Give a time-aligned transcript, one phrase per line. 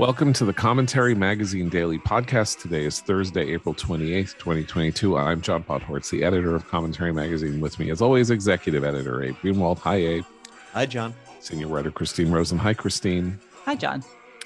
[0.00, 2.62] Welcome to the Commentary Magazine Daily Podcast.
[2.62, 5.18] Today is Thursday, April 28th, 2022.
[5.18, 7.60] I'm John Podhoretz, the editor of Commentary Magazine.
[7.60, 9.78] With me, as always, executive editor Abe Greenwald.
[9.80, 10.24] Hi, Abe.
[10.72, 11.14] Hi, John.
[11.40, 12.56] Senior writer Christine Rosen.
[12.56, 13.38] Hi, Christine.
[13.66, 14.02] Hi, John.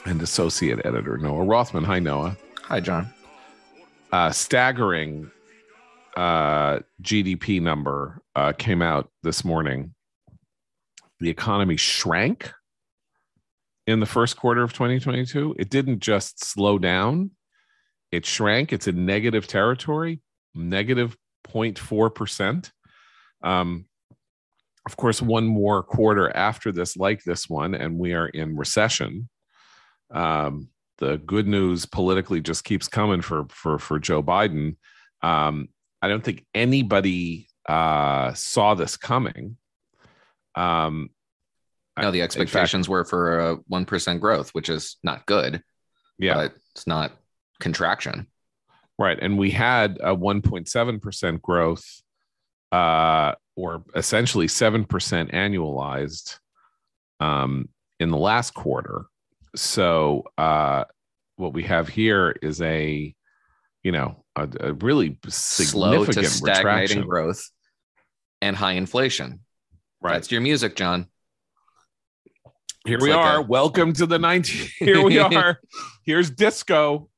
[0.06, 1.84] And associate editor Noah Rothman.
[1.84, 2.36] Hi, Noah.
[2.64, 3.14] Hi, John.
[4.10, 5.30] Uh, staggering
[6.16, 9.94] uh, GDP number uh, came out this morning.
[11.20, 12.50] The economy shrank
[13.86, 15.56] in the first quarter of 2022.
[15.58, 17.30] It didn't just slow down,
[18.10, 18.72] it shrank.
[18.72, 20.20] It's in negative territory,
[20.54, 21.16] negative
[21.48, 22.70] 0.4%.
[23.42, 23.86] Um,
[24.86, 29.28] of course, one more quarter after this, like this one, and we are in recession.
[30.12, 34.76] Um, the good news politically just keeps coming for for for Joe Biden.
[35.22, 35.68] Um,
[36.02, 39.56] I don't think anybody uh, saw this coming.
[40.54, 41.10] Um,
[41.98, 45.62] no, the expectations fact, were for a one percent growth, which is not good.
[46.18, 47.12] Yeah, but it's not
[47.60, 48.26] contraction.
[48.98, 51.84] Right, and we had a one point seven percent growth,
[52.72, 56.38] uh, or essentially seven percent annualized,
[57.20, 59.06] um, in the last quarter.
[59.56, 60.84] So, uh,
[61.36, 63.14] what we have here is a,
[63.82, 67.02] you know, a, a really significant slow to stagnating retraction.
[67.02, 67.50] growth
[68.40, 69.40] and high inflation.
[70.00, 71.08] Right, that's your music, John.
[72.84, 73.38] Here it's we like are.
[73.38, 74.68] A- Welcome to the 19.
[74.78, 75.58] Here we are.
[76.04, 77.08] Here's disco.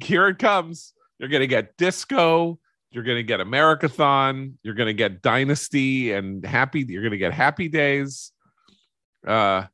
[0.00, 0.92] Here it comes.
[1.18, 2.58] You're going to get disco.
[2.92, 4.52] You're going to get Americathon.
[4.62, 6.84] You're going to get Dynasty and Happy.
[6.88, 8.32] You're going to get Happy Days.
[9.26, 9.64] Uh,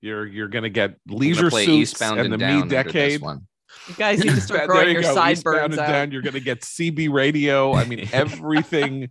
[0.00, 3.20] you're you're going to get Leisure Suits Eastbound and, and the Me Decade.
[3.22, 5.14] You guys need to start growing you your go.
[5.14, 5.88] sideburns out.
[5.88, 6.10] Down.
[6.12, 7.72] You're going to get CB Radio.
[7.74, 9.08] I mean, everything,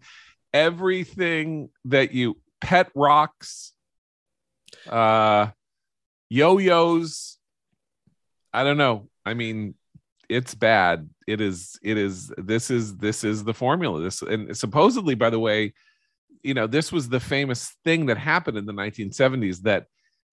[0.53, 3.73] everything that you pet rocks.
[4.87, 5.47] Uh,
[6.29, 7.37] yo-yos
[8.53, 9.07] i don't know.
[9.25, 9.75] I mean
[10.29, 11.09] it's bad.
[11.27, 14.01] It is it is this is this is the formula.
[14.01, 15.73] This and supposedly by the way
[16.43, 19.85] you know this was the famous thing that happened in the 1970s that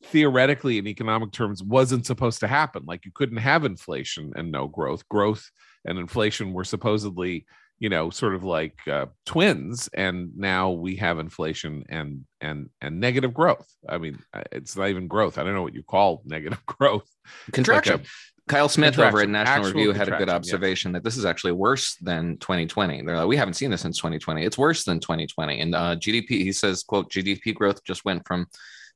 [0.05, 2.84] theoretically in economic terms wasn't supposed to happen.
[2.87, 5.09] Like you couldn't have inflation and no growth.
[5.09, 5.50] Growth
[5.84, 7.47] and inflation were supposedly
[7.84, 12.99] you know sort of like uh, twins and now we have inflation and and and
[12.99, 14.19] negative growth i mean
[14.50, 17.06] it's not even growth i don't know what you call negative growth
[17.53, 18.09] contraction like a,
[18.47, 21.97] Kyle Smith over at National Review had a good observation that this is actually worse
[22.03, 23.00] than 2020.
[23.00, 24.44] they're Like, we haven't seen this since 2020.
[24.44, 25.61] It's worse than 2020.
[25.61, 28.47] And uh, GDP, he says, quote, GDP growth just went from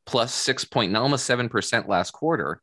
[0.04, 2.60] plus six point, almost seven percent last quarter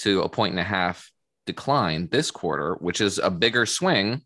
[0.00, 1.10] to a point and a half
[1.46, 4.20] decline this quarter, which is a bigger swing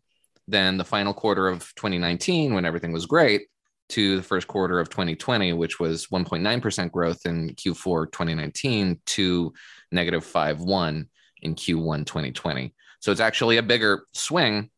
[0.47, 3.43] than the final quarter of 2019 when everything was great
[3.89, 9.53] to the first quarter of 2020 which was 1.9% growth in q4 2019 to
[9.91, 11.07] negative 5.1
[11.41, 14.69] in q1 2020 so it's actually a bigger swing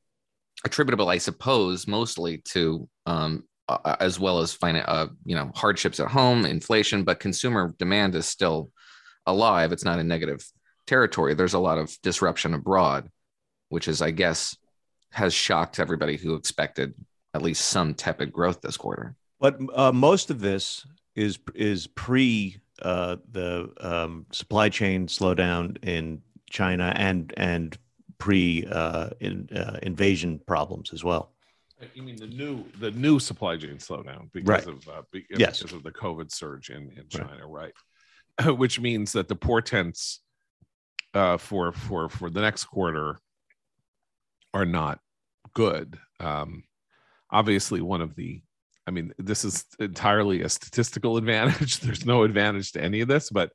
[0.66, 6.00] attributable i suppose mostly to um, uh, as well as finan- uh, you know hardships
[6.00, 8.72] at home inflation but consumer demand is still
[9.25, 9.72] alive.
[9.72, 10.45] It's not in negative
[10.85, 11.34] territory.
[11.34, 13.09] There's a lot of disruption abroad
[13.74, 14.56] which is i guess
[15.13, 16.94] has shocked everybody who expected
[17.34, 19.16] at least some tepid growth this quarter.
[19.40, 20.85] But uh, most of this
[21.16, 27.78] is is pre uh, the um, supply chain slowdown in China and and
[28.18, 31.31] pre uh, in, uh, invasion problems as well.
[31.94, 34.68] You mean the new the new supply chain slowdown because right.
[34.68, 35.59] of uh, be, yes.
[35.59, 37.74] because of the COVID surge in in China, right?
[38.41, 38.57] right.
[38.57, 40.22] Which means that the portents
[41.13, 43.19] uh, for for for the next quarter
[44.53, 45.00] are not
[45.53, 45.97] good.
[46.19, 46.64] Um,
[47.31, 48.41] obviously, one of the,
[48.88, 51.80] I mean, this is entirely a statistical advantage.
[51.80, 53.51] There's no advantage to any of this, but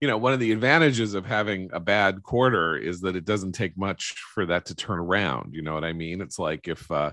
[0.00, 3.52] you know, one of the advantages of having a bad quarter is that it doesn't
[3.52, 5.54] take much for that to turn around.
[5.54, 6.20] You know what I mean?
[6.20, 7.12] It's like if uh,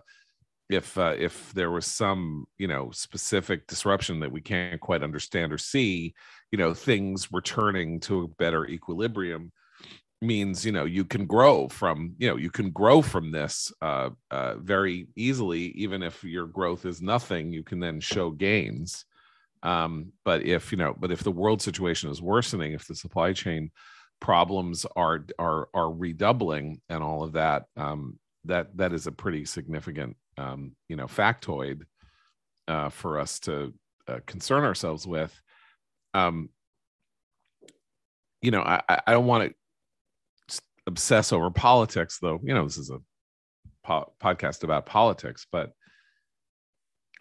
[0.72, 5.54] if uh, if there was some you know specific disruption that we can't quite understand
[5.54, 6.16] or see,
[6.52, 9.52] you know, things returning to a better equilibrium
[10.22, 14.10] means you know you can grow from you know you can grow from this uh,
[14.32, 19.06] uh, very easily even if your growth is nothing you can then show gains.
[19.62, 23.34] Um, but if you know but if the world situation is worsening if the supply
[23.34, 23.72] chain
[24.20, 29.46] problems are are are redoubling and all of that um, that that is a pretty
[29.46, 31.84] significant um, you know factoid
[32.68, 33.74] uh, for us to
[34.08, 35.42] uh, concern ourselves with.
[36.14, 36.50] Um,
[38.42, 39.56] you know i i don't want to
[40.90, 42.40] obsess over politics, though.
[42.44, 43.00] You know, this is a
[43.84, 45.72] po- podcast about politics, but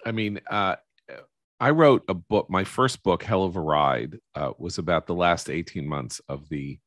[0.05, 0.77] I mean, uh,
[1.61, 2.49] I wrote a book.
[2.49, 6.49] My first book, Hell of a Ride, uh, was about the last eighteen months of
[6.49, 6.79] the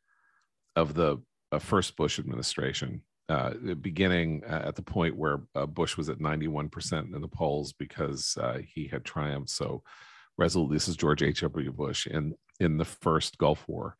[0.75, 3.51] of the uh, first Bush administration, uh,
[3.81, 8.59] beginning at the point where uh, Bush was at 91% in the polls because uh,
[8.73, 9.83] he had triumphed so
[10.37, 10.75] resolutely.
[10.75, 11.71] This is George H.W.
[11.73, 13.95] Bush in, in the first Gulf War.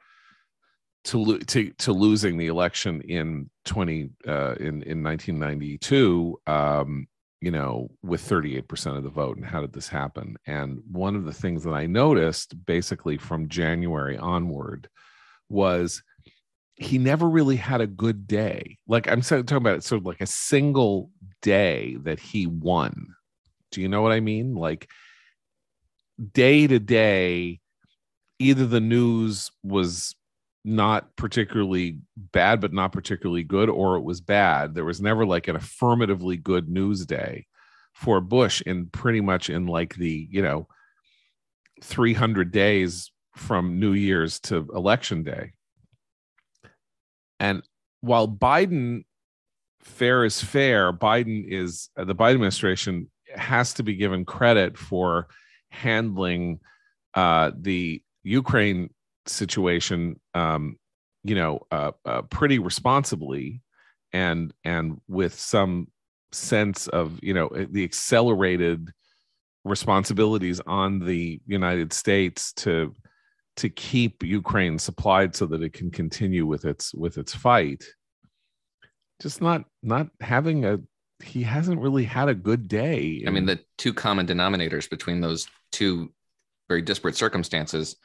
[1.06, 7.08] To, to, to losing the election in 20 uh, in in 1992 um,
[7.42, 9.36] you know, with 38% of the vote.
[9.36, 10.38] And how did this happen?
[10.46, 14.88] And one of the things that I noticed basically from January onward
[15.50, 16.04] was
[16.76, 18.78] he never really had a good day.
[18.88, 21.10] Like I'm talking about it sort of like a single
[21.42, 23.16] day that he won.
[23.72, 24.54] Do you know what I mean?
[24.54, 24.88] Like
[26.34, 27.60] day to day,
[28.38, 30.16] either the news was
[30.64, 34.76] not particularly bad, but not particularly good, or it was bad.
[34.76, 37.48] There was never like an affirmatively good news day
[37.94, 40.68] for Bush in pretty much in like the, you know,
[41.82, 45.54] 300 days from New Year's to election day.
[47.40, 47.64] And
[48.02, 49.04] while Biden,
[49.82, 55.28] fair is fair, Biden is uh, the Biden administration has to be given credit for
[55.70, 56.60] handling
[57.16, 58.92] uh, the Ukraine
[59.28, 60.78] situation, um,
[61.24, 63.62] you know, uh, uh, pretty responsibly,
[64.14, 65.88] and and with some
[66.32, 68.90] sense of you know eh, the accelerated
[69.64, 72.96] responsibilities on the United States to
[73.58, 77.84] to keep Ukraine supplied so that it can continue with its with its fight.
[79.22, 80.80] Just not not having a
[81.24, 83.24] he hasn't really had a good day.
[83.28, 86.12] I mean, the two common denominators between those two
[86.68, 87.98] very disparate circumstances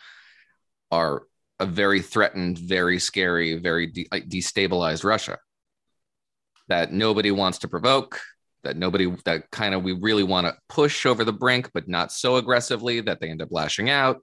[0.91, 1.23] are
[1.59, 5.39] a very threatened, very scary, very de- destabilized Russia
[6.69, 8.21] that nobody wants to provoke,
[8.65, 12.13] that nobody, that kind of we really want to push over the brink, but not
[12.13, 14.19] so aggressively that they end up lashing out.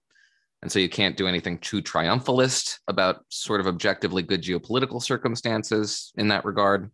[0.61, 6.13] And so you can't do anything too triumphalist about sort of objectively good geopolitical circumstances
[6.15, 6.89] in that regard.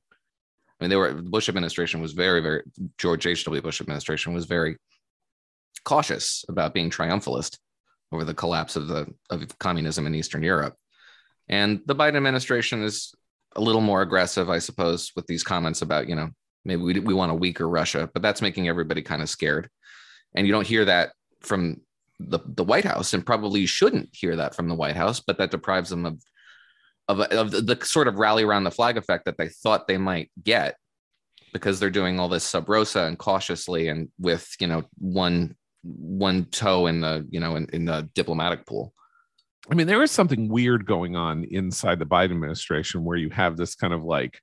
[0.80, 2.64] I mean, they were the Bush administration was very, very
[2.98, 3.62] George H.W.
[3.62, 4.78] Bush administration was very
[5.84, 7.58] cautious about being triumphalist
[8.12, 10.76] over the collapse of the of communism in Eastern Europe.
[11.48, 13.14] And the Biden administration is
[13.56, 16.30] a little more aggressive, I suppose, with these comments about, you know,
[16.64, 19.70] maybe we, we want a weaker Russia, but that's making everybody kind of scared.
[20.36, 21.82] And you don't hear that from
[22.20, 25.52] the, the White House, and probably shouldn't hear that from the White House, but that
[25.52, 26.22] deprives them of
[27.08, 29.98] of, of the, the sort of rally around the flag effect that they thought they
[29.98, 30.76] might get
[31.52, 36.46] because they're doing all this sub rosa and cautiously and with you know one one
[36.46, 38.94] toe in the you know in, in the diplomatic pool.
[39.72, 43.58] I mean there is something weird going on inside the biden administration where you have
[43.58, 44.42] this kind of like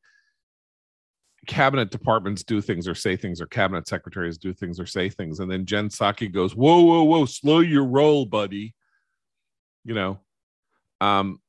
[1.46, 5.40] cabinet departments do things or say things or cabinet secretaries do things or say things.
[5.40, 8.74] And then jen psaki goes whoa whoa whoa slow your roll buddy.
[9.84, 10.20] You know
[11.00, 11.40] um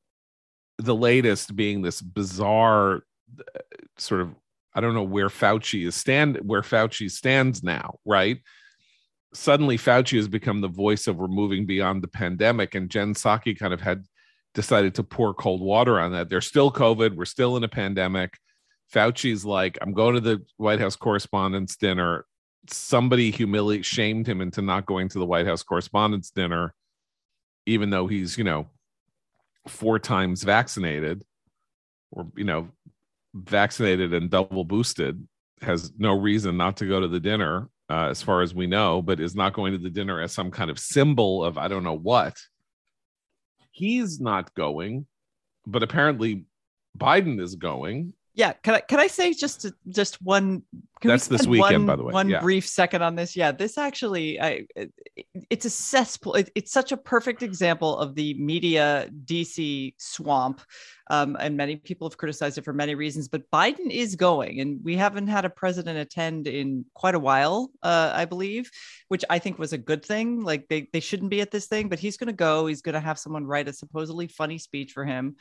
[0.78, 3.04] the latest being this bizarre
[3.40, 3.60] uh,
[3.98, 4.36] sort of
[4.76, 8.40] i don't know where fauci is stand where fauci stands now right
[9.38, 13.58] suddenly Fauci has become the voice of we're moving beyond the pandemic, and Jen Psaki
[13.58, 14.04] kind of had
[14.54, 16.30] decided to pour cold water on that.
[16.30, 17.16] There's still COVID.
[17.16, 18.34] We're still in a pandemic.
[18.94, 22.26] Fauci's like, I'm going to the White House Correspondents' Dinner.
[22.70, 26.74] Somebody humiliated, shamed him into not going to the White House Correspondents' Dinner,
[27.66, 28.68] even though he's, you know,
[29.68, 31.24] four times vaccinated
[32.12, 32.70] or, you know,
[33.36, 35.28] vaccinated and double boosted,
[35.62, 39.02] has no reason not to go to the dinner uh, as far as we know,
[39.02, 41.84] but is not going to the dinner as some kind of symbol of I don't
[41.84, 42.36] know what.
[43.72, 45.06] He's not going,
[45.66, 46.46] but apparently
[46.98, 48.14] Biden is going.
[48.38, 50.62] Yeah, can I can I say just just one?
[51.02, 52.14] That's this weekend, one, by the way.
[52.14, 52.40] One yeah.
[52.40, 53.36] brief second on this.
[53.36, 54.68] Yeah, this actually, I
[55.50, 56.36] it's a cesspool.
[56.36, 60.62] It, it's such a perfect example of the media DC swamp
[61.10, 64.84] um, and many people have criticized it for many reasons, but Biden is going, and
[64.84, 68.70] we haven't had a president attend in quite a while, uh, I believe,
[69.08, 70.42] which I think was a good thing.
[70.42, 72.68] Like they, they shouldn't be at this thing, but he's going to go.
[72.68, 75.38] He's going to have someone write a supposedly funny speech for him.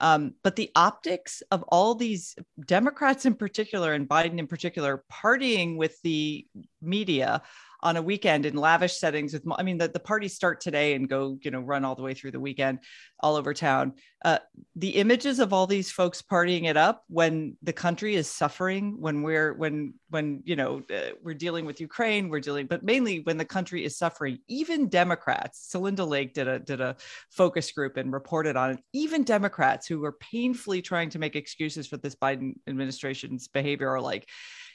[0.00, 2.36] Um, but the optics of all these
[2.66, 6.46] Democrats in particular and Biden in particular partying with the
[6.84, 7.42] media
[7.80, 11.08] on a weekend in lavish settings with i mean the, the parties start today and
[11.08, 12.78] go you know run all the way through the weekend
[13.24, 13.94] all over town.
[14.22, 14.38] Uh,
[14.76, 19.22] the images of all these folks partying it up when the country is suffering when
[19.22, 23.36] we're when when you know uh, we're dealing with ukraine we're dealing but mainly when
[23.36, 26.96] the country is suffering even democrats celinda lake did a did a
[27.30, 31.86] focus group and reported on it even democrats who were painfully trying to make excuses
[31.86, 34.26] for this biden administration's behavior are like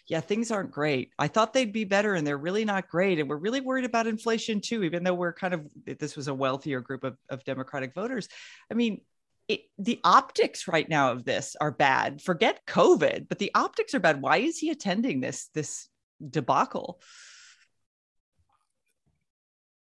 [0.10, 1.12] yeah, things aren't great.
[1.20, 3.20] I thought they'd be better and they're really not great.
[3.20, 6.34] And we're really worried about inflation too, even though we're kind of, this was a
[6.34, 8.28] wealthier group of, of Democratic voters.
[8.72, 9.02] I mean,
[9.48, 12.24] it, the optics right now of this are bad.
[12.24, 14.20] Forget COVID, but the optics are bad.
[14.20, 15.88] Why is he attending this this
[16.28, 17.00] debacle?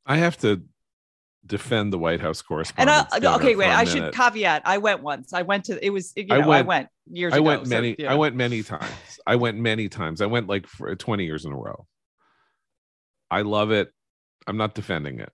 [0.07, 0.63] I have to
[1.47, 3.09] defend the White House correspondent.
[3.13, 4.63] And I, uh, okay, wait, I should caveat.
[4.65, 5.33] I went once.
[5.33, 7.67] I went to it was you know, I, went, I went years I ago, went
[7.67, 8.91] many so, I went many times.
[9.27, 10.21] I went many times.
[10.21, 11.87] I went like for 20 years in a row.
[13.31, 13.91] I love it.
[14.47, 15.33] I'm not defending it.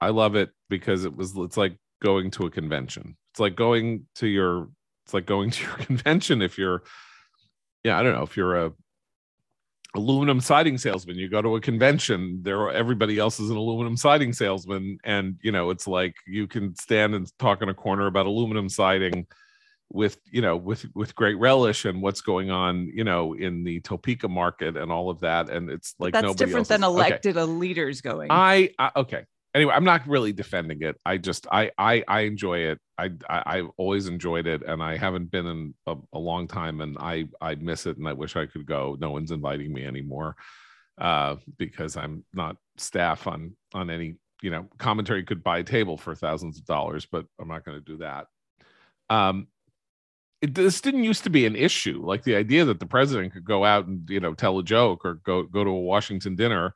[0.00, 3.16] I love it because it was it's like going to a convention.
[3.32, 4.68] It's like going to your
[5.04, 6.82] it's like going to your convention if you're
[7.84, 8.72] yeah, I don't know, if you're a
[9.94, 11.16] aluminum siding salesman.
[11.16, 15.52] You go to a convention there everybody else is an aluminum siding salesman and you
[15.52, 19.26] know it's like you can stand and talk in a corner about aluminum siding
[19.92, 23.80] with you know with with great relish and what's going on you know in the
[23.80, 27.52] topeka market and all of that and it's like that's different than elected okay.
[27.52, 28.28] leaders going.
[28.30, 30.96] I, I okay anyway i'm not really defending it.
[31.04, 32.78] I just i i i enjoy it.
[32.98, 36.80] I i have always enjoyed it and i haven't been in a, a, long time
[36.80, 38.96] and i i miss it and i wish i could go.
[39.00, 40.36] No one's inviting me anymore
[40.98, 45.96] uh because i'm not staff on on any you know commentary could buy a table
[45.96, 48.26] for thousands of dollars but i'm not going to do that.
[49.10, 49.48] Um
[50.42, 53.44] it, this didn't used to be an issue like the idea that the president could
[53.44, 56.74] go out and you know tell a joke or go go to a washington dinner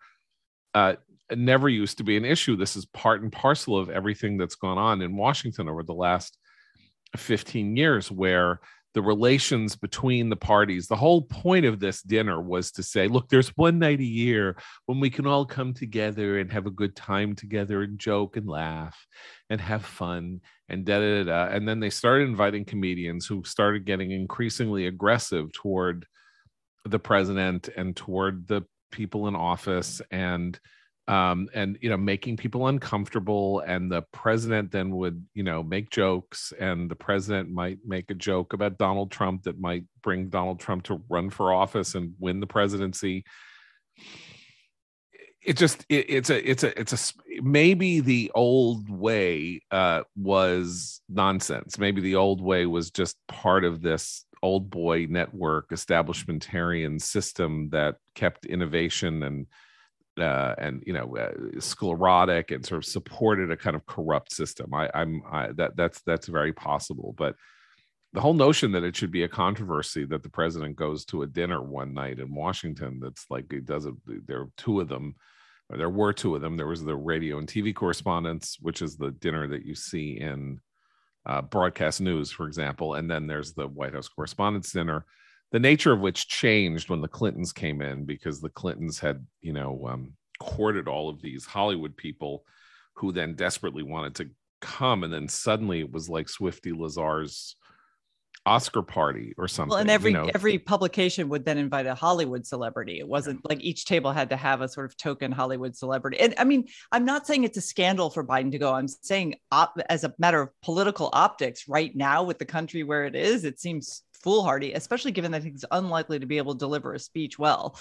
[0.76, 0.96] uh,
[1.34, 2.56] never used to be an issue.
[2.56, 6.38] This is part and parcel of everything that's gone on in Washington over the last
[7.16, 8.60] 15 years, where
[8.94, 13.28] the relations between the parties, the whole point of this dinner was to say, look,
[13.28, 14.56] there's one night a year
[14.86, 18.48] when we can all come together and have a good time together and joke and
[18.48, 19.06] laugh
[19.50, 20.40] and have fun
[20.70, 21.54] and da da da.
[21.54, 26.06] And then they started inviting comedians who started getting increasingly aggressive toward
[26.86, 30.58] the president and toward the people in office and
[31.08, 35.90] um, and you know making people uncomfortable and the president then would you know make
[35.90, 40.58] jokes and the president might make a joke about donald trump that might bring donald
[40.58, 43.24] trump to run for office and win the presidency.
[45.42, 51.00] It just it, it's a it's a it's a maybe the old way uh was
[51.08, 51.78] nonsense.
[51.78, 57.96] Maybe the old way was just part of this old boy network establishmentarian system that
[58.14, 59.46] kept innovation and
[60.18, 64.72] uh, and you know uh, sclerotic and sort of supported a kind of corrupt system.
[64.74, 67.36] I, I'm I, that that's that's very possible, but
[68.12, 71.26] the whole notion that it should be a controversy that the president goes to a
[71.26, 73.66] dinner one night in Washington that's like it.
[73.66, 75.16] There are two of them.
[75.68, 76.56] Or there were two of them.
[76.56, 80.60] There was the radio and TV correspondence, which is the dinner that you see in
[81.26, 85.04] uh, broadcast news, for example, and then there's the White House Correspondents' Dinner
[85.52, 89.52] the nature of which changed when the Clintons came in because the Clintons had, you
[89.52, 92.44] know, um, courted all of these Hollywood people
[92.94, 95.04] who then desperately wanted to come.
[95.04, 97.56] And then suddenly it was like Swifty Lazar's
[98.46, 99.70] Oscar party or something.
[99.70, 100.30] Well, and every you know?
[100.32, 103.00] every publication would then invite a Hollywood celebrity.
[103.00, 103.48] It wasn't yeah.
[103.48, 106.20] like each table had to have a sort of token Hollywood celebrity.
[106.20, 108.72] And I mean, I'm not saying it's a scandal for Biden to go.
[108.72, 113.04] I'm saying op- as a matter of political optics, right now with the country where
[113.04, 116.94] it is, it seems foolhardy, especially given that he's unlikely to be able to deliver
[116.94, 117.78] a speech well.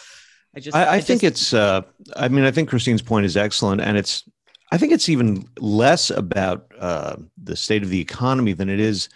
[0.56, 1.42] I just, I, I, I think just...
[1.42, 1.54] it's.
[1.54, 1.82] Uh,
[2.16, 4.24] I mean, I think Christine's point is excellent, and it's.
[4.72, 9.10] I think it's even less about uh, the state of the economy than it is.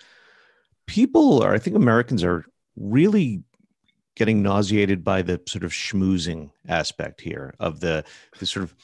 [0.86, 1.54] People are.
[1.54, 2.46] I think Americans are
[2.76, 3.44] really
[4.16, 8.04] getting nauseated by the sort of schmoozing aspect here of the
[8.40, 8.76] the sort of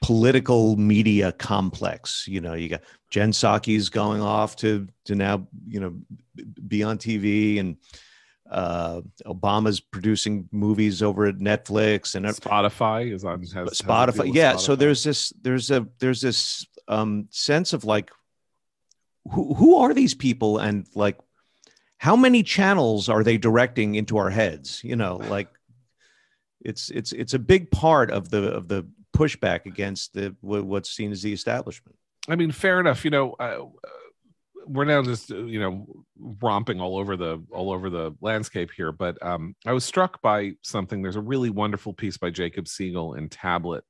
[0.00, 2.26] political media complex.
[2.26, 5.94] You know, you got Jen Psaki's going off to to now you know
[6.66, 7.76] be on TV and
[8.50, 14.26] uh, Obama's producing movies over at Netflix and Spotify is on has, Spotify.
[14.26, 14.60] Has yeah, Spotify.
[14.60, 18.10] so there's this there's a there's this um, sense of like
[19.30, 21.18] who who are these people and like
[21.98, 24.82] how many channels are they directing into our heads?
[24.82, 25.48] You know, like
[26.60, 28.86] it's it's it's a big part of the of the
[29.16, 31.96] pushback against the what's seen as the establishment.
[32.28, 33.04] I mean, fair enough.
[33.04, 33.66] You know, uh,
[34.66, 36.04] we're now just uh, you know
[36.40, 40.52] romping all over the all over the landscape here, but um, I was struck by
[40.62, 41.02] something.
[41.02, 43.84] There's a really wonderful piece by Jacob Siegel in Tablet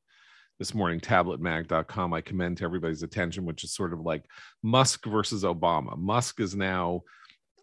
[0.58, 2.12] this morning, tabletmag.com.
[2.12, 4.24] I commend to everybody's attention, which is sort of like
[4.62, 5.96] Musk versus Obama.
[5.96, 7.02] Musk is now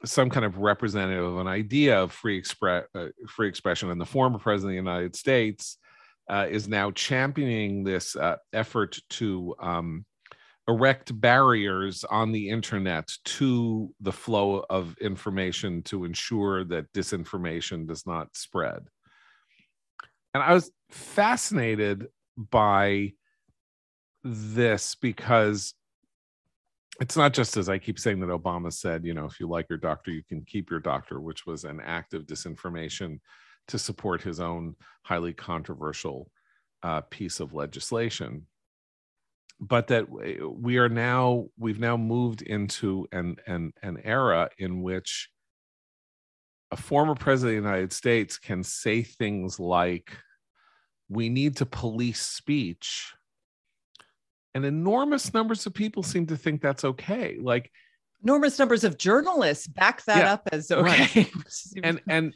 [0.04, 4.06] some kind of representative of an idea of free express uh, free expression, and the
[4.06, 5.78] former president of the United States
[6.30, 10.06] uh, is now championing this uh, effort to um,
[10.68, 18.06] erect barriers on the internet to the flow of information to ensure that disinformation does
[18.06, 18.86] not spread.
[20.34, 23.14] And I was fascinated by
[24.24, 25.74] this because
[27.00, 29.68] it's not just as I keep saying that Obama said, you know, if you like
[29.70, 33.20] your doctor, you can keep your doctor, which was an act of disinformation
[33.68, 36.30] to support his own highly controversial
[36.84, 38.48] uh, piece of legislation.
[39.60, 45.30] But that we are now, we've now moved into an, an, an era in which
[46.70, 50.12] a former president of the United States can say things like,
[51.10, 53.14] we need to police speech
[54.54, 57.72] and enormous numbers of people seem to think that's okay like
[58.24, 61.32] enormous numbers of journalists back that yeah, up as okay right.
[61.84, 62.36] and and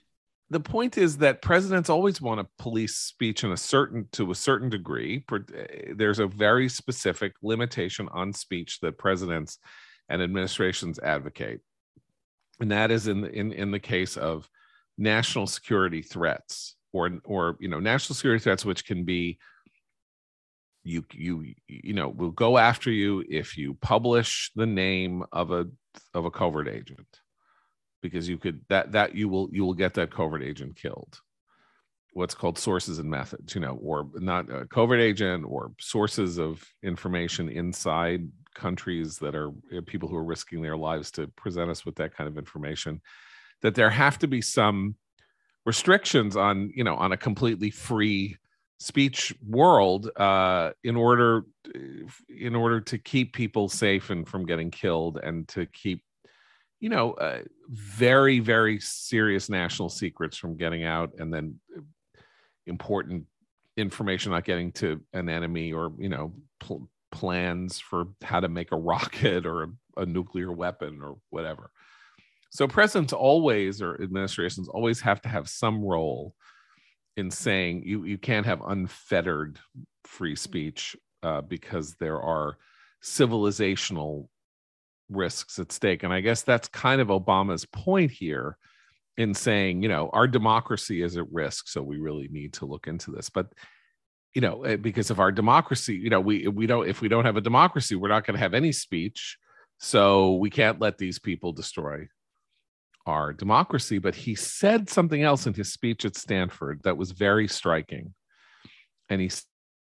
[0.52, 4.36] the point is that presidents always want to police speech in a certain to a
[4.36, 9.60] certain degree eh, there's a very specific limitation on speech that presidents
[10.10, 11.62] and administrations advocate.
[12.60, 14.48] And that is in the, in in the case of
[14.98, 19.40] national security threats or or you know national security threats which can be
[20.84, 25.66] you you you know will go after you if you publish the name of a
[26.14, 27.21] of a covert agent
[28.02, 31.20] because you could that that you will you will get that covert agent killed.
[32.14, 36.64] What's called sources and methods you know or not a covert agent or sources of
[36.84, 39.52] information inside countries that are
[39.86, 43.02] people who are risking their lives to present us with that kind of information
[43.62, 44.96] that there have to be some
[45.66, 48.38] restrictions on you know on a completely free
[48.80, 51.44] speech world uh, in order
[52.36, 56.04] in order to keep people safe and from getting killed and to keep
[56.82, 61.56] you know uh, very very serious national secrets from getting out and then
[62.68, 63.26] important
[63.78, 68.72] information not getting to an enemy or you know pl- plans for how to make
[68.72, 71.72] a rocket or a, a nuclear weapon or whatever.
[72.50, 76.36] So presidents always or administrations always have to have some role
[77.16, 79.60] in saying you you can't have unfettered
[80.04, 82.58] free speech uh, because there are
[83.04, 84.28] civilizational
[85.12, 88.58] risks at stake and i guess that's kind of obama's point here
[89.18, 92.88] in saying you know our democracy is at risk so we really need to look
[92.88, 93.48] into this but
[94.34, 97.26] you know eh, because of our democracy you know we we don't if we don't
[97.26, 99.38] have a democracy we're not going to have any speech
[99.80, 102.08] so we can't let these people destroy
[103.06, 103.98] our democracy.
[103.98, 108.14] But he said something else in his speech at Stanford that was very striking.
[109.10, 109.32] And he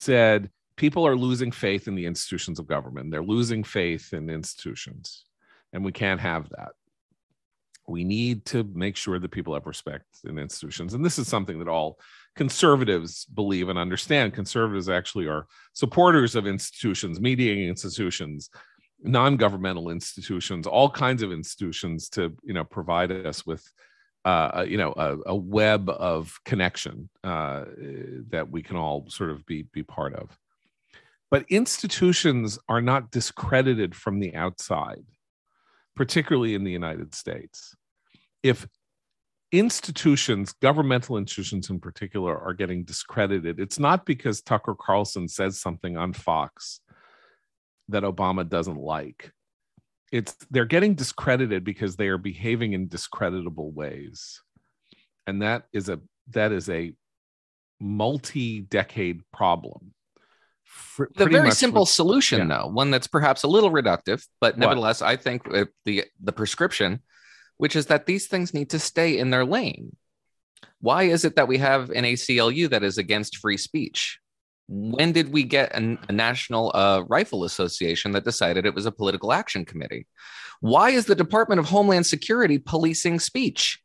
[0.01, 3.11] said, People are losing faith in the institutions of government.
[3.11, 5.25] They're losing faith in institutions.
[5.73, 6.71] And we can't have that.
[7.87, 10.95] We need to make sure that people have respect in institutions.
[10.95, 11.99] And this is something that all
[12.35, 14.33] conservatives believe and understand.
[14.33, 18.51] Conservatives actually are supporters of institutions, mediating institutions,
[19.05, 23.71] non-governmental institutions all kinds of institutions to you know provide us with
[24.25, 27.65] uh, you know a, a, web of connection uh,
[28.31, 30.31] that we can all sort of be be part of
[31.35, 35.05] but institutions are not discredited from the outside
[35.97, 37.75] particularly in the united states
[38.43, 38.67] if
[39.53, 45.97] institutions governmental institutions in particular are getting discredited it's not because tucker carlson says something
[45.97, 46.81] on fox
[47.89, 49.33] that Obama doesn't like.
[50.13, 54.41] It's they're getting discredited because they are behaving in discreditable ways.
[55.27, 56.93] And that is a that is a
[57.81, 59.93] multi-decade problem.
[60.75, 62.59] For, the very simple with, solution yeah.
[62.59, 65.11] though, one that's perhaps a little reductive, but nevertheless, what?
[65.11, 65.45] I think
[65.85, 67.01] the the prescription,
[67.57, 69.97] which is that these things need to stay in their lane.
[70.81, 74.21] Why is it that we have an ACLU that is against free speech?
[74.67, 78.93] when did we get a, a national uh, rifle association that decided it was a
[78.93, 80.07] political action committee
[80.61, 83.83] why is the department of homeland security policing speech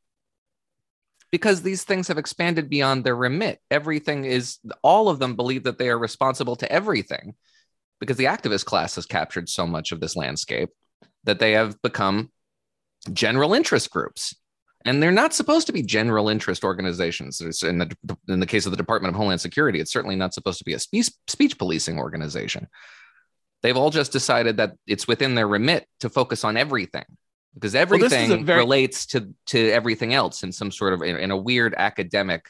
[1.31, 5.77] because these things have expanded beyond their remit everything is all of them believe that
[5.77, 7.35] they are responsible to everything
[7.99, 10.69] because the activist class has captured so much of this landscape
[11.23, 12.31] that they have become
[13.13, 14.35] general interest groups
[14.85, 17.41] and they're not supposed to be general interest organizations.
[17.63, 17.95] in the
[18.27, 20.73] in the case of the Department of Homeland Security, it's certainly not supposed to be
[20.73, 22.67] a speech speech policing organization.
[23.61, 27.03] They've all just decided that it's within their remit to focus on everything
[27.59, 31.31] because everything well, very- relates to to everything else in some sort of in, in,
[31.31, 32.49] a weird academic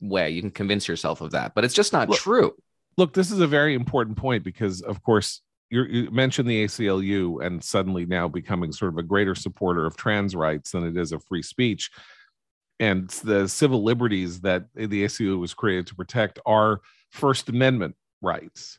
[0.00, 0.30] way.
[0.30, 2.54] You can convince yourself of that, but it's just not look, true.
[2.96, 7.62] Look, this is a very important point because, of course, you mentioned the ACLU and
[7.62, 11.22] suddenly now becoming sort of a greater supporter of trans rights than it is of
[11.24, 11.90] free speech.
[12.80, 18.78] And the civil liberties that the ACLU was created to protect are First Amendment rights,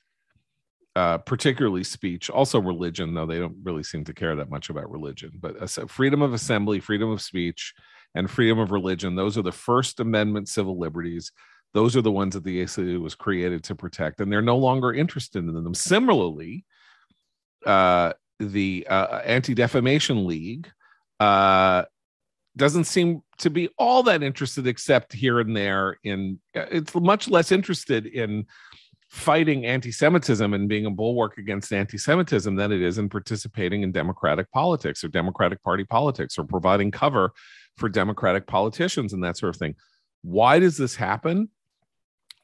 [0.95, 4.91] uh, particularly speech, also religion, though they don't really seem to care that much about
[4.91, 5.31] religion.
[5.39, 7.73] But uh, freedom of assembly, freedom of speech,
[8.15, 11.31] and freedom of religion, those are the First Amendment civil liberties.
[11.73, 14.91] Those are the ones that the ACLU was created to protect, and they're no longer
[14.91, 15.75] interested in them.
[15.75, 16.65] Similarly,
[17.65, 20.71] uh, the uh, Anti Defamation League
[21.19, 21.83] uh,
[22.57, 25.97] doesn't seem to be all that interested, except here and there.
[26.03, 28.47] In uh, it's much less interested in
[29.09, 34.51] fighting anti-Semitism and being a bulwark against anti-Semitism than it is in participating in Democratic
[34.51, 37.31] politics or Democratic Party politics or providing cover
[37.75, 39.75] for Democratic politicians and that sort of thing.
[40.21, 41.49] Why does this happen?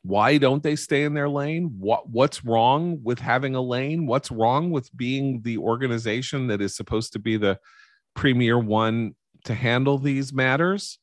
[0.02, 1.76] Why don't they stay in their lane?
[1.80, 4.08] What what's wrong with having a lane?
[4.08, 7.60] What's wrong with being the organization that is supposed to be the
[8.16, 11.00] premier one to handle these matters?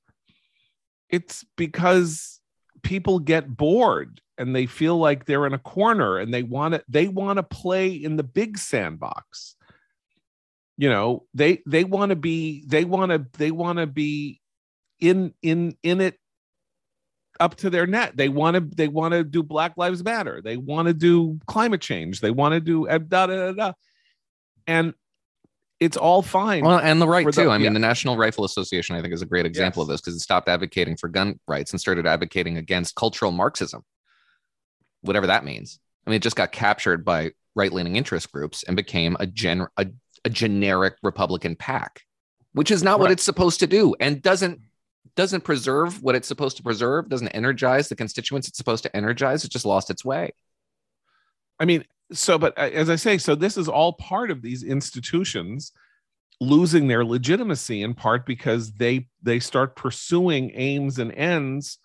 [1.08, 2.40] It's because
[2.82, 6.82] people get bored and they feel like they're in a corner and they want to
[6.88, 9.56] they want to play in the big sandbox
[10.76, 14.40] you know they they want to be they want to they want to be
[15.00, 16.18] in in in it
[17.40, 20.56] up to their net they want to they want to do black lives matter they
[20.56, 23.72] want to do climate change they want to do eh, da, da, da, da.
[24.66, 24.94] and
[25.82, 26.64] it's all fine.
[26.64, 27.32] Well, and the right too.
[27.32, 27.72] The, I mean, yeah.
[27.72, 29.82] the National Rifle Association, I think, is a great example yes.
[29.82, 33.82] of this because it stopped advocating for gun rights and started advocating against cultural Marxism,
[35.02, 35.78] whatever that means.
[36.06, 39.86] I mean, it just got captured by right-leaning interest groups and became a gen a,
[40.24, 42.02] a generic Republican PAC,
[42.52, 43.00] which is not right.
[43.00, 44.60] what it's supposed to do, and doesn't
[45.14, 47.08] doesn't preserve what it's supposed to preserve.
[47.08, 49.44] Doesn't energize the constituents it's supposed to energize.
[49.44, 50.32] It just lost its way.
[51.60, 54.62] I mean, so but uh, as i say so this is all part of these
[54.62, 55.72] institutions
[56.40, 61.78] losing their legitimacy in part because they they start pursuing aims and ends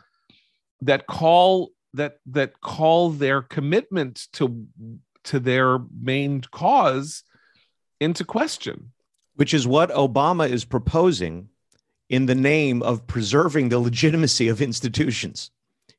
[0.81, 4.65] that call that that call their commitment to
[5.25, 7.23] to their main cause
[7.99, 8.91] into question
[9.35, 11.49] which is what obama is proposing
[12.09, 15.51] in the name of preserving the legitimacy of institutions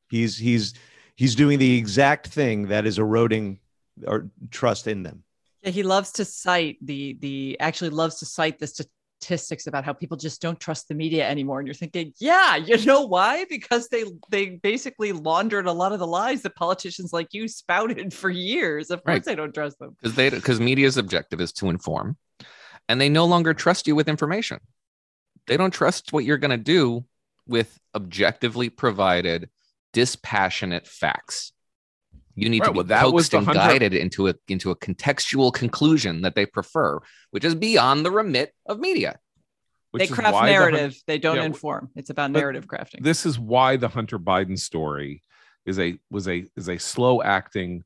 [0.08, 0.74] he's he's
[1.18, 3.58] he's doing the exact thing that is eroding
[4.06, 5.24] or trust in them.
[5.62, 8.87] Yeah, he loves to cite the the actually loves to cite the
[9.20, 11.59] statistics about how people just don't trust the media anymore.
[11.59, 13.44] And you're thinking, yeah, you know why?
[13.48, 18.12] Because they they basically laundered a lot of the lies that politicians like you spouted
[18.14, 18.90] for years.
[18.90, 22.16] Of course, i don't trust them because they because media's objective is to inform,
[22.88, 24.61] and they no longer trust you with information.
[25.46, 27.04] They don't trust what you're going to do
[27.46, 29.48] with objectively provided,
[29.92, 31.52] dispassionate facts.
[32.38, 34.77] You need right, to be well, that coaxed and Hunter- guided into a into a
[34.77, 39.18] contextual conclusion that they prefer, which is beyond the remit of media.
[39.90, 40.92] Which they craft narrative.
[40.92, 41.90] The, they don't yeah, inform.
[41.96, 43.03] It's about narrative crafting.
[43.03, 45.22] This is why the Hunter Biden story
[45.64, 47.85] is a was a is a slow acting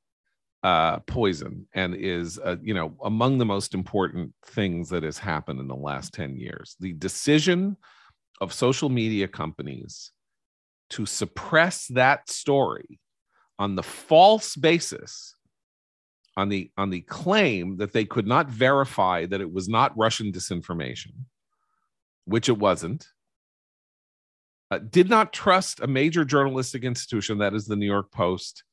[0.62, 5.58] uh, poison and is uh, you know among the most important things that has happened
[5.58, 7.76] in the last 10 years the decision
[8.40, 10.12] of social media companies
[10.90, 13.00] to suppress that story
[13.62, 15.36] on the false basis
[16.36, 20.32] on the on the claim that they could not verify that it was not Russian
[20.32, 21.12] disinformation,
[22.24, 23.06] which it wasn't.
[24.72, 28.64] Uh, did not trust a major journalistic institution, that is the New York Post,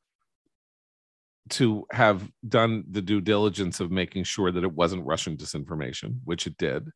[1.50, 6.48] to have done the due diligence of making sure that it wasn't Russian disinformation, which
[6.48, 6.88] it did.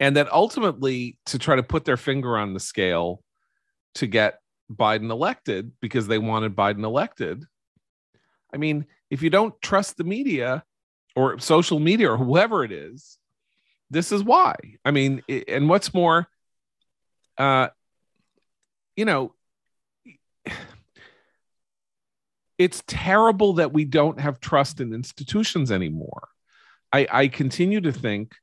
[0.00, 3.22] And that ultimately to try to put their finger on the scale
[3.96, 4.38] to get
[4.72, 7.44] Biden elected because they wanted Biden elected.
[8.52, 10.64] I mean, if you don't trust the media
[11.14, 13.18] or social media or whoever it is,
[13.90, 14.56] this is why.
[14.84, 16.26] I mean, and what's more,
[17.38, 17.68] uh,
[18.96, 19.32] you know,
[22.58, 26.28] it's terrible that we don't have trust in institutions anymore.
[26.92, 28.34] I, I continue to think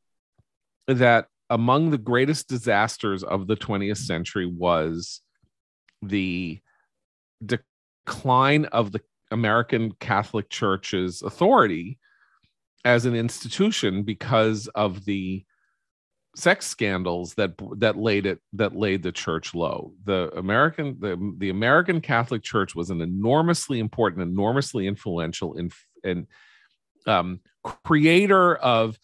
[0.88, 5.23] that among the greatest disasters of the 20th century was
[6.08, 6.60] the
[7.46, 12.00] decline of the American Catholic Church's authority
[12.86, 15.46] as an institution because of the
[16.36, 19.94] sex scandals that that laid it that laid the church low.
[20.06, 25.72] The American the, the American Catholic Church was an enormously important, enormously influential in,
[26.04, 26.28] in
[27.06, 28.98] um, creator of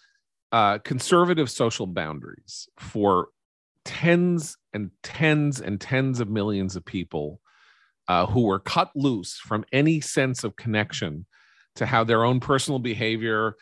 [0.51, 3.29] uh, conservative social boundaries for
[3.85, 7.39] tens and tens and tens of millions of people
[8.08, 11.25] uh, who were cut loose from any sense of connection
[11.75, 13.55] to how their own personal behavior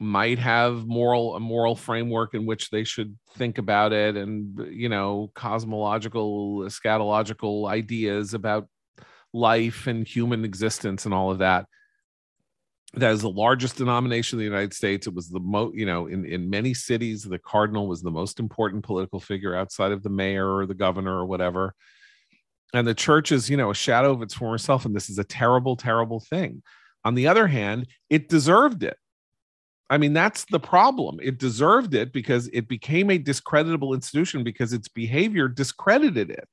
[0.00, 4.88] might have moral a moral framework in which they should think about it and you
[4.88, 8.66] know cosmological eschatological ideas about
[9.32, 11.66] life and human existence and all of that
[12.94, 15.06] that is the largest denomination in the United States.
[15.06, 18.38] It was the most, you know, in, in many cities, the cardinal was the most
[18.38, 21.74] important political figure outside of the mayor or the governor or whatever.
[22.74, 24.84] And the church is, you know, a shadow of its former self.
[24.84, 26.62] And this is a terrible, terrible thing.
[27.04, 28.96] On the other hand, it deserved it.
[29.88, 31.18] I mean, that's the problem.
[31.22, 36.48] It deserved it because it became a discreditable institution because its behavior discredited it.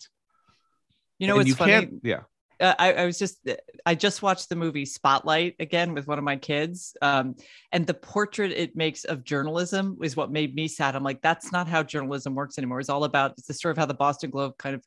[1.20, 1.90] You know, it's you funny.
[2.02, 2.22] Yeah.
[2.60, 3.40] Uh, I, I, was just
[3.86, 7.36] I just watched the movie Spotlight again with one of my kids, um,
[7.72, 10.96] and the portrait it makes of journalism is what made me sad.
[10.96, 12.80] I'm like, that's not how journalism works anymore.
[12.80, 14.84] It's all about it's the story of how the Boston Globe kind of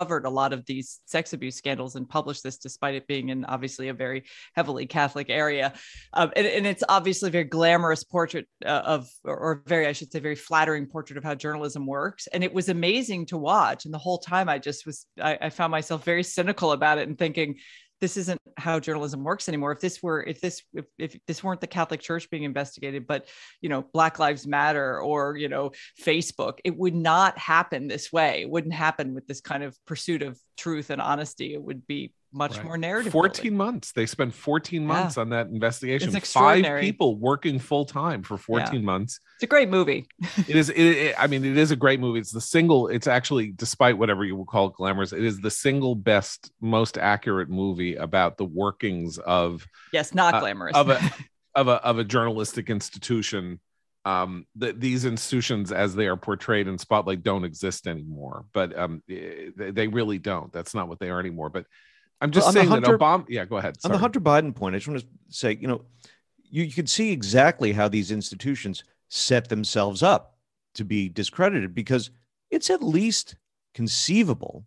[0.00, 3.44] covered a lot of these sex abuse scandals and published this despite it being in
[3.44, 5.74] obviously a very heavily Catholic area.
[6.14, 10.10] Um, and, and, it's obviously a very glamorous portrait uh, of, or very, I should
[10.10, 12.28] say, very flattering portrait of how journalism works.
[12.28, 13.84] And it was amazing to watch.
[13.84, 17.08] And the whole time I just was, I, I found myself very cynical about it
[17.08, 17.56] and thinking,
[18.00, 19.72] this isn't how journalism works anymore.
[19.72, 23.26] If this were if this if, if this weren't the catholic church being investigated but
[23.60, 28.42] you know black lives matter or you know facebook it would not happen this way.
[28.42, 31.54] It wouldn't happen with this kind of pursuit of truth and honesty.
[31.54, 32.64] It would be much right.
[32.64, 33.12] more narrative.
[33.12, 33.56] 14 building.
[33.56, 33.92] months.
[33.92, 35.22] They spent 14 months yeah.
[35.22, 36.12] on that investigation.
[36.20, 38.80] Five people working full time for 14 yeah.
[38.80, 39.20] months.
[39.36, 40.06] It's a great movie.
[40.48, 40.70] it is.
[40.70, 42.20] It, it, I mean, it is a great movie.
[42.20, 42.88] It's the single.
[42.88, 45.12] It's actually, despite whatever you will call it, glamorous.
[45.12, 49.66] It is the single best, most accurate movie about the workings of.
[49.92, 50.76] Yes, not uh, glamorous.
[50.76, 51.00] of a
[51.54, 53.60] of a of a journalistic institution
[54.06, 59.02] um that these institutions as they are portrayed in spotlight don't exist anymore but um
[59.10, 61.66] eh, they, they really don't that's not what they are anymore but
[62.20, 63.24] I'm just saying Hunter, that Obama.
[63.28, 63.80] Yeah, go ahead.
[63.80, 63.90] Sorry.
[63.90, 65.82] On the Hunter Biden point, I just want to say, you know,
[66.50, 70.36] you, you can see exactly how these institutions set themselves up
[70.74, 72.10] to be discredited because
[72.50, 73.36] it's at least
[73.74, 74.66] conceivable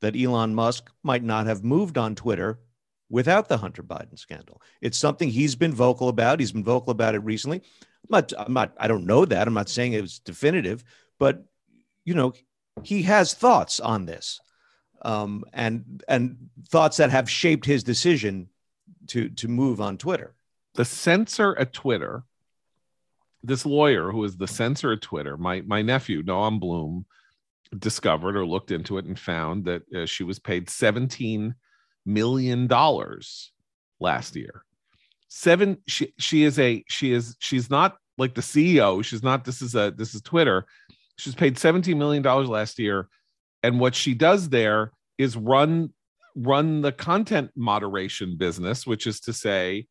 [0.00, 2.60] that Elon Musk might not have moved on Twitter
[3.08, 4.60] without the Hunter Biden scandal.
[4.80, 6.40] It's something he's been vocal about.
[6.40, 7.58] He's been vocal about it recently.
[7.58, 9.46] I'm not, I'm not, I don't know that.
[9.46, 10.82] I'm not saying it was definitive,
[11.18, 11.44] but
[12.04, 12.32] you know,
[12.82, 14.40] he has thoughts on this
[15.04, 16.36] um, and and
[16.68, 18.48] thoughts that have shaped his decision
[19.08, 20.34] to to move on Twitter.
[20.74, 22.24] The censor at Twitter,
[23.42, 27.04] this lawyer who is the censor at Twitter, my my nephew Noam Bloom,
[27.78, 31.54] discovered or looked into it and found that uh, she was paid seventeen
[32.06, 33.52] million dollars
[34.00, 34.64] last year.
[35.28, 35.78] Seven.
[35.86, 39.04] She she is a she is she's not like the CEO.
[39.04, 39.44] She's not.
[39.44, 40.66] This is a this is Twitter.
[41.16, 43.08] She's paid seventeen million dollars last year
[43.62, 45.92] and what she does there is run
[46.34, 49.86] run the content moderation business which is to say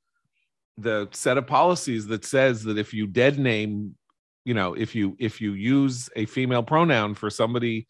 [0.78, 3.96] the set of policies that says that if you dead name
[4.46, 7.88] you know if you if you use a female pronoun for somebody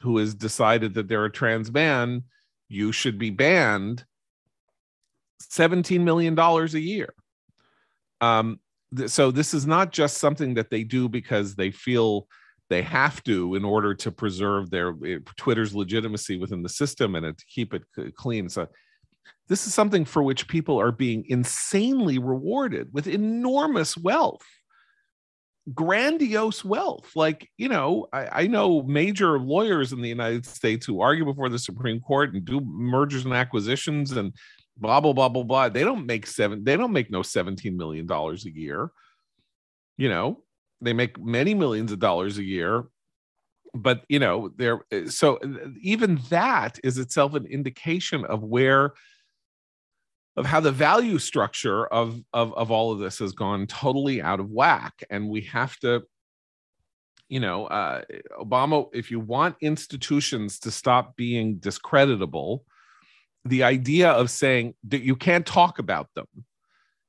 [0.00, 2.22] who has decided that they're a trans man
[2.68, 4.04] you should be banned
[5.40, 7.12] 17 million dollars a year.
[8.20, 8.60] Um
[8.96, 12.28] th- so this is not just something that they do because they feel
[12.70, 17.36] they have to in order to preserve their eh, twitter's legitimacy within the system and
[17.36, 17.82] to keep it
[18.14, 18.48] clean.
[18.48, 18.68] So
[19.48, 24.46] this is something for which people are being insanely rewarded with enormous wealth
[25.74, 27.10] grandiose wealth.
[27.14, 31.48] Like you know I, I, know major lawyers in the united states who argue before
[31.48, 34.32] the supreme court and do mergers and acquisitions and
[34.76, 35.68] blah blah blah blah blah.
[35.68, 38.90] They don't make seven they don't make no 17 million dollars a year
[39.96, 40.42] you know
[40.80, 42.84] they make many millions of dollars a year
[43.74, 45.38] but you know they're so
[45.80, 48.92] even that is itself an indication of where
[50.36, 54.40] of how the value structure of, of of all of this has gone totally out
[54.40, 55.04] of whack.
[55.10, 56.02] And we have to
[57.28, 58.02] you know uh,
[58.40, 62.64] obama if you want institutions to stop being discreditable
[63.44, 66.26] the idea of saying that you can't talk about them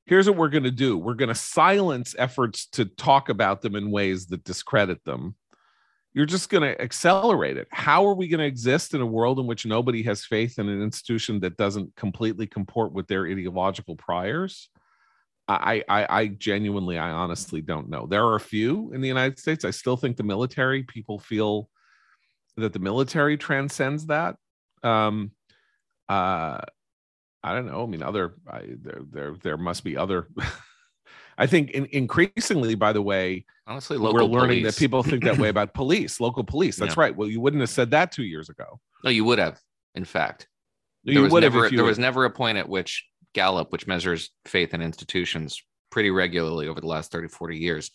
[0.05, 3.75] here's what we're going to do we're going to silence efforts to talk about them
[3.75, 5.35] in ways that discredit them
[6.13, 9.39] you're just going to accelerate it how are we going to exist in a world
[9.39, 13.95] in which nobody has faith in an institution that doesn't completely comport with their ideological
[13.95, 14.69] priors
[15.47, 18.05] I, I, I genuinely, I honestly don't know.
[18.05, 19.65] There are a few in the United States.
[19.65, 21.69] I still think the military people feel
[22.57, 24.35] that the military transcends that.
[24.83, 25.31] Um,
[26.07, 26.61] uh,
[27.43, 27.83] I don't know.
[27.83, 30.27] I mean, other I, there there there must be other.
[31.37, 34.75] I think in, increasingly, by the way, honestly, we're learning police.
[34.75, 36.75] that people think that way about police, local police.
[36.75, 37.01] That's yeah.
[37.01, 37.15] right.
[37.15, 38.79] Well, you wouldn't have said that two years ago.
[39.03, 39.59] No, you would have.
[39.95, 40.47] In fact,
[41.03, 44.73] there you was never there was never a point at which Gallup, which measures faith
[44.73, 47.91] in institutions pretty regularly over the last 30, 40 years,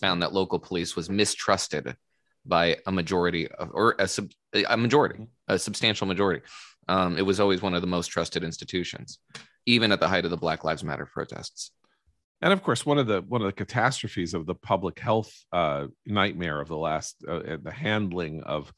[0.00, 1.96] found that local police was mistrusted
[2.44, 4.08] by a majority of, or a,
[4.68, 6.42] a majority, a substantial majority
[6.88, 9.18] um, it was always one of the most trusted institutions,
[9.66, 11.70] even at the height of the Black Lives Matter protests.
[12.42, 15.86] And of course, one of the one of the catastrophes of the public health uh,
[16.04, 18.72] nightmare of the last uh, the handling of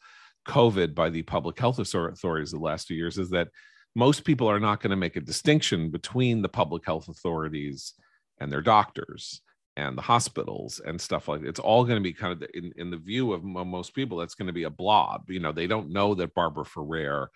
[0.46, 3.48] COVID by the public health authorities the last two years is that
[3.94, 7.94] most people are not going to make a distinction between the public health authorities
[8.40, 9.42] and their doctors
[9.76, 11.48] and the hospitals and stuff like that.
[11.48, 14.34] It's all going to be kind of in, in the view of most people, that's
[14.34, 15.30] going to be a blob.
[15.30, 17.30] You know, they don't know that Barbara Ferrer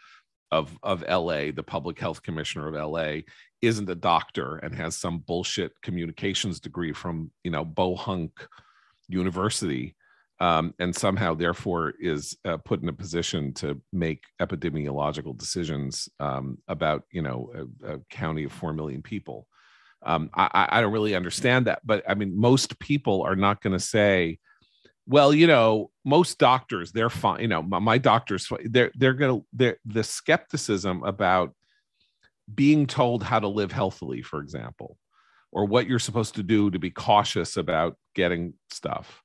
[0.52, 3.22] of, of LA, the public health commissioner of LA,
[3.60, 8.30] isn't a doctor and has some bullshit communications degree from, you know, Bohunk
[9.08, 9.96] University.
[10.38, 16.58] Um, and somehow, therefore, is uh, put in a position to make epidemiological decisions um,
[16.68, 19.46] about, you know, a, a county of four million people
[20.04, 23.72] um, I, I don't really understand that, but I mean, most people are not going
[23.72, 24.38] to say,
[25.06, 27.40] well, you know, most doctors, they're fine.
[27.40, 31.54] You know, my, my doctors, they're they're gonna they're the skepticism about
[32.54, 34.98] being told how to live healthily, for example,
[35.50, 39.22] or what you're supposed to do to be cautious about getting stuff.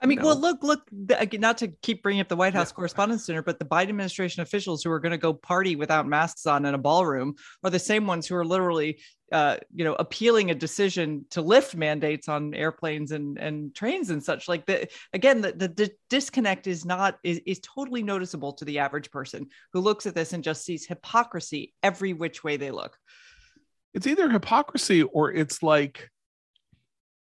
[0.00, 2.74] I mean, well, look, look, not to keep bringing up the White House yeah.
[2.74, 6.46] Correspondents' Dinner, but the Biden administration officials who are going to go party without masks
[6.46, 7.34] on in a ballroom
[7.64, 9.00] are the same ones who are literally,
[9.32, 14.22] uh, you know, appealing a decision to lift mandates on airplanes and and trains and
[14.22, 14.46] such.
[14.46, 18.78] Like the again, the, the, the disconnect is not is, is totally noticeable to the
[18.78, 22.96] average person who looks at this and just sees hypocrisy every which way they look.
[23.94, 26.08] It's either hypocrisy or it's like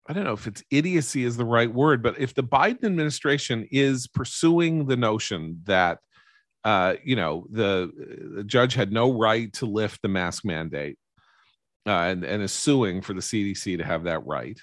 [0.06, 3.66] I don't know if it's idiocy is the right word, but if the Biden administration
[3.70, 5.98] is pursuing the notion that
[6.64, 7.90] uh, you know the,
[8.36, 10.98] the, judge had no right to lift the mask mandate
[11.86, 14.58] uh, and, and is suing for the CDC to have that right.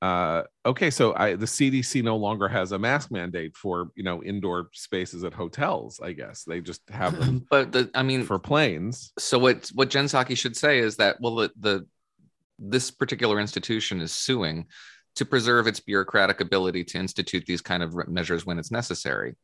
[0.00, 4.22] Uh, okay, so I, the CDC no longer has a mask mandate for you know
[4.22, 6.00] indoor spaces at hotels.
[6.00, 7.46] I guess they just have them.
[7.50, 9.12] but the, I mean, for planes.
[9.18, 11.86] So what what Jen Psaki should say is that well the, the
[12.58, 14.66] this particular institution is suing
[15.16, 19.36] to preserve its bureaucratic ability to institute these kind of measures when it's necessary.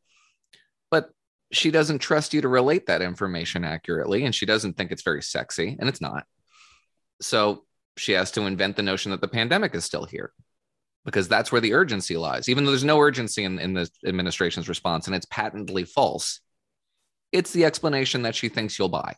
[0.89, 1.09] But
[1.51, 5.21] she doesn't trust you to relate that information accurately, and she doesn't think it's very
[5.21, 6.25] sexy, and it's not.
[7.21, 7.65] So
[7.97, 10.33] she has to invent the notion that the pandemic is still here
[11.05, 12.49] because that's where the urgency lies.
[12.49, 16.41] Even though there's no urgency in, in the administration's response and it's patently false,
[17.31, 19.15] it's the explanation that she thinks you'll buy.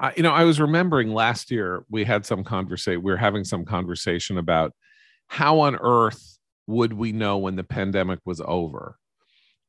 [0.00, 3.02] I, you know, I was remembering last year we had some conversation.
[3.02, 4.72] We were having some conversation about
[5.28, 8.96] how on earth would we know when the pandemic was over?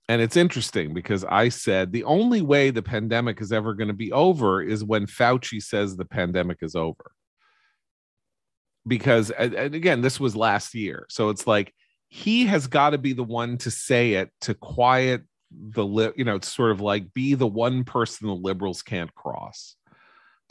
[0.08, 3.94] And it's interesting because I said the only way the pandemic is ever going to
[3.94, 7.12] be over is when Fauci says the pandemic is over.
[8.88, 11.06] Because, and again, this was last year.
[11.10, 11.74] So it's like
[12.08, 16.36] he has got to be the one to say it to quiet the, you know,
[16.36, 19.76] it's sort of like be the one person the liberals can't cross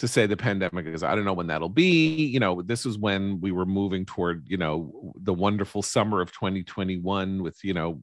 [0.01, 2.99] to say the pandemic is i don't know when that'll be you know this is
[2.99, 8.01] when we were moving toward you know the wonderful summer of 2021 with you know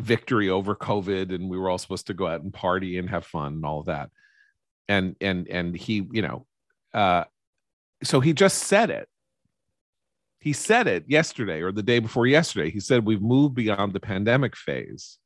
[0.00, 3.24] victory over covid and we were all supposed to go out and party and have
[3.24, 4.10] fun and all of that.
[4.88, 6.46] And and and he you know
[6.92, 7.24] uh
[8.02, 9.08] so he just said it.
[10.40, 12.68] He said it yesterday or the day before yesterday.
[12.68, 15.18] He said we've moved beyond the pandemic phase.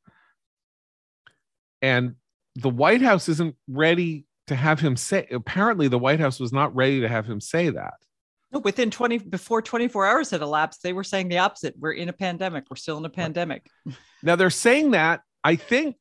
[1.81, 2.15] And
[2.55, 6.75] the white house isn't ready to have him say apparently the white house was not
[6.75, 7.95] ready to have him say that.
[8.51, 11.75] No within 20 before 24 hours had elapsed they were saying the opposite.
[11.77, 12.65] We're in a pandemic.
[12.69, 13.67] We're still in a pandemic.
[14.23, 15.95] Now they're saying that i think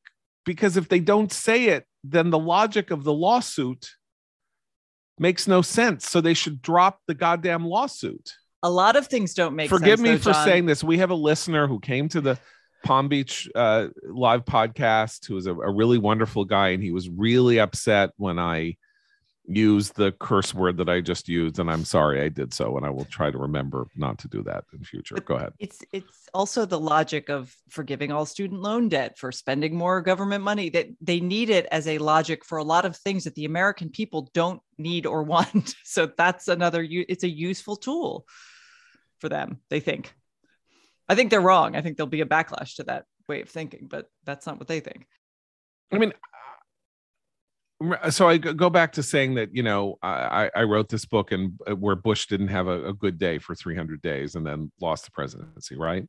[0.47, 3.91] because if they don't say it then the logic of the lawsuit
[5.19, 6.09] makes no sense.
[6.09, 8.33] So they should drop the goddamn lawsuit.
[8.63, 9.81] A lot of things don't make sense.
[9.81, 10.83] forgive sense, me though, for saying this.
[10.83, 12.39] We have a listener who came to the
[12.87, 17.09] Palm Beach uh, live podcast, who was a, a, really wonderful guy, and he was
[17.09, 18.77] really upset when I
[19.45, 22.87] used the curse word that I just used, and I'm sorry I did so, and
[22.87, 25.17] I will try to remember not to do that in future.
[25.17, 25.53] But Go ahead.
[25.59, 30.45] It's it's also the logic of forgiving all student loan debt for spending more government
[30.45, 33.47] money that they need it as a logic for a lot of things that the
[33.47, 35.75] American people don't need or want.
[35.83, 36.87] So that's another.
[36.89, 38.27] It's a useful tool
[39.19, 39.59] for them.
[39.71, 40.15] They think.
[41.09, 41.77] I think they're wrong.
[41.77, 44.69] I think there'll be a backlash to that way of thinking, but that's not what
[44.69, 45.07] they think.
[45.93, 46.13] I mean,
[48.03, 51.33] uh, so I go back to saying that you know I, I wrote this book
[51.33, 54.73] and uh, where Bush didn't have a, a good day for 300 days and then
[54.81, 56.09] lost the presidency, right?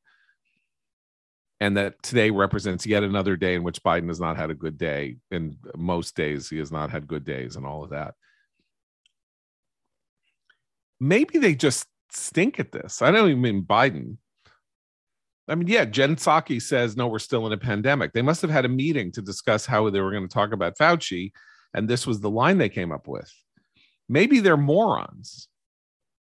[1.60, 4.78] And that today represents yet another day in which Biden has not had a good
[4.78, 5.18] day.
[5.32, 8.14] And most days he has not had good days and all of that.
[11.00, 13.02] Maybe they just stink at this.
[13.02, 14.18] I don't even mean Biden.
[15.48, 18.12] I mean, yeah, Jen Psaki says, no, we're still in a pandemic.
[18.14, 20.78] They must have had a meeting to discuss how they were going to talk about
[20.78, 21.32] Fauci.
[21.74, 23.32] And this was the line they came up with.
[24.10, 25.48] Maybe they're morons.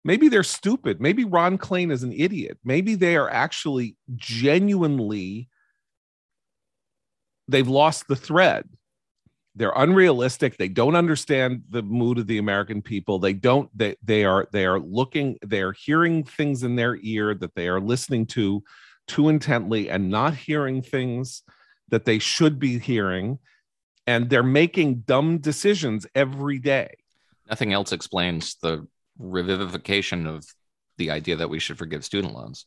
[0.04, 1.00] Maybe they're stupid.
[1.00, 2.58] Maybe Ron Klain is an idiot.
[2.64, 5.48] Maybe they are actually genuinely,
[7.48, 8.68] they've lost the thread.
[9.54, 14.24] they're unrealistic they don't understand the mood of the american people they don't they, they
[14.24, 18.24] are they are looking they are hearing things in their ear that they are listening
[18.24, 18.62] to
[19.08, 21.42] too intently and not hearing things
[21.88, 23.38] that they should be hearing.
[24.06, 26.94] And they're making dumb decisions every day.
[27.48, 28.86] Nothing else explains the
[29.20, 30.46] revivification of
[30.96, 32.66] the idea that we should forgive student loans.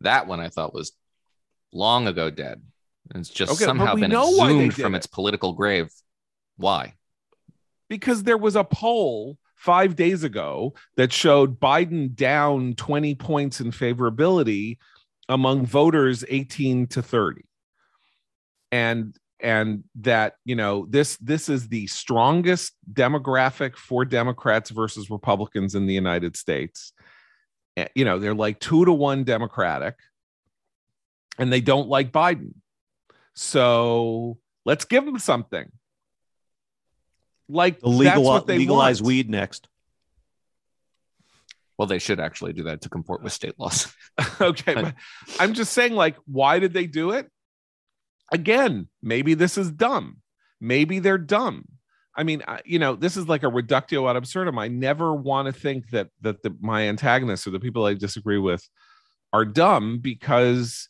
[0.00, 0.92] That one i thought was
[1.72, 2.62] long ago dead.
[3.14, 4.98] It's just okay, somehow been exhumed from it.
[4.98, 5.88] its political grave.
[6.56, 6.94] Why?
[7.88, 13.70] Because there was a poll five days ago that showed Biden down 20 points in
[13.70, 14.76] favorability
[15.28, 17.42] among voters 18 to 30.
[18.70, 25.76] And and that you know this this is the strongest demographic for democrats versus republicans
[25.76, 26.92] in the united states
[27.76, 29.94] eh, you know they're like two to one democratic
[31.38, 32.50] and they don't like biden
[33.32, 35.70] so let's give them something
[37.48, 39.06] like the legal legalize want.
[39.06, 39.68] weed next.
[41.78, 43.94] Well, they should actually do that to comport with state laws.
[44.40, 44.94] okay, but
[45.38, 47.30] I'm just saying, like, why did they do it?
[48.32, 50.18] Again, maybe this is dumb.
[50.60, 51.66] Maybe they're dumb.
[52.16, 54.58] I mean, you know, this is like a reductio ad absurdum.
[54.58, 58.38] I never want to think that that the, my antagonists or the people I disagree
[58.38, 58.68] with
[59.32, 60.88] are dumb because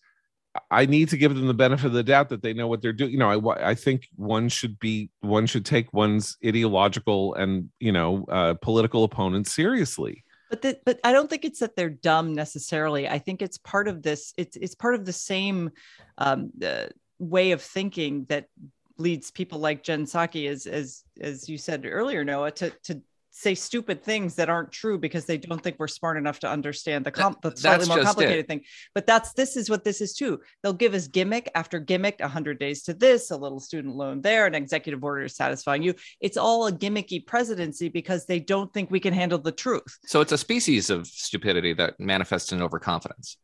[0.70, 2.94] I need to give them the benefit of the doubt that they know what they're
[2.94, 3.10] doing.
[3.10, 7.92] You know, I I think one should be one should take one's ideological and you
[7.92, 10.24] know uh, political opponents seriously.
[10.50, 13.08] But the, but I don't think it's that they're dumb necessarily.
[13.08, 14.32] I think it's part of this.
[14.36, 15.70] It's it's part of the same
[16.16, 16.86] um, uh,
[17.18, 18.48] way of thinking that
[18.96, 23.02] leads people like Jen Psaki, as as as you said earlier, Noah, to to
[23.38, 27.06] say stupid things that aren't true because they don't think we're smart enough to understand
[27.06, 28.48] the, com- the slightly more complicated it.
[28.48, 28.62] thing.
[28.96, 30.40] But that's this is what this is too.
[30.62, 34.46] They'll give us gimmick after gimmick, 100 days to this, a little student loan there,
[34.46, 35.94] an executive order satisfying you.
[36.20, 39.98] It's all a gimmicky presidency because they don't think we can handle the truth.
[40.06, 43.36] So it's a species of stupidity that manifests in overconfidence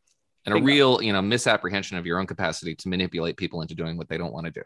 [0.44, 3.96] and a real, you know, misapprehension of your own capacity to manipulate people into doing
[3.96, 4.62] what they don't want to do.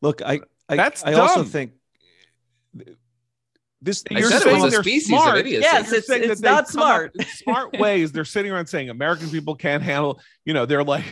[0.00, 1.72] Look, I I, That's I also think
[3.82, 5.46] this you're saying they're smart.
[5.46, 7.12] Yes, it's, it's not smart.
[7.22, 8.12] smart ways.
[8.12, 10.20] They're sitting around saying American people can't handle.
[10.44, 11.04] You know, they're like,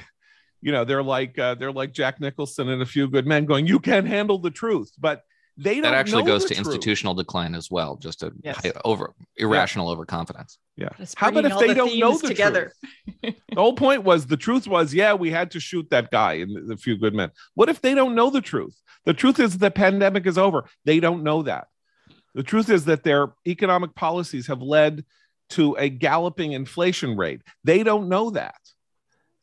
[0.63, 3.67] you know, they're like uh, they're like Jack Nicholson and a few good men going,
[3.67, 5.23] "You can't handle the truth," but
[5.57, 5.83] they don't.
[5.83, 6.67] That actually goes to truth.
[6.67, 8.65] institutional decline as well, just a yes.
[8.85, 9.93] over irrational yeah.
[9.93, 10.59] overconfidence.
[10.77, 10.89] Yeah.
[11.17, 12.73] How about if they the don't know the together?
[13.21, 13.35] truth?
[13.49, 16.71] the whole point was the truth was, yeah, we had to shoot that guy and
[16.71, 17.31] the few good men.
[17.55, 18.81] What if they don't know the truth?
[19.05, 20.67] The truth is the pandemic is over.
[20.85, 21.67] They don't know that.
[22.35, 25.05] The truth is that their economic policies have led
[25.51, 27.43] to a galloping inflation rate.
[27.65, 28.61] They don't know that.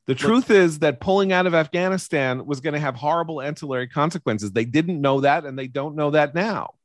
[0.06, 4.54] The truth is that pulling out of Afghanistan was going to have horrible ancillary consequences.
[4.54, 6.76] They didn't know that, and they don't know that now.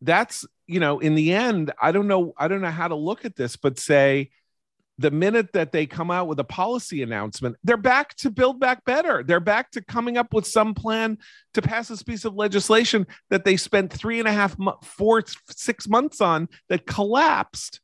[0.00, 3.26] That's, you know, in the end, I don't know, I don't know how to look
[3.26, 4.30] at this, but say,
[4.98, 8.84] the minute that they come out with a policy announcement, they're back to build back
[8.84, 9.22] better.
[9.22, 11.18] They're back to coming up with some plan
[11.54, 15.88] to pass this piece of legislation that they spent three and a half, four, six
[15.88, 17.80] months on that collapsed.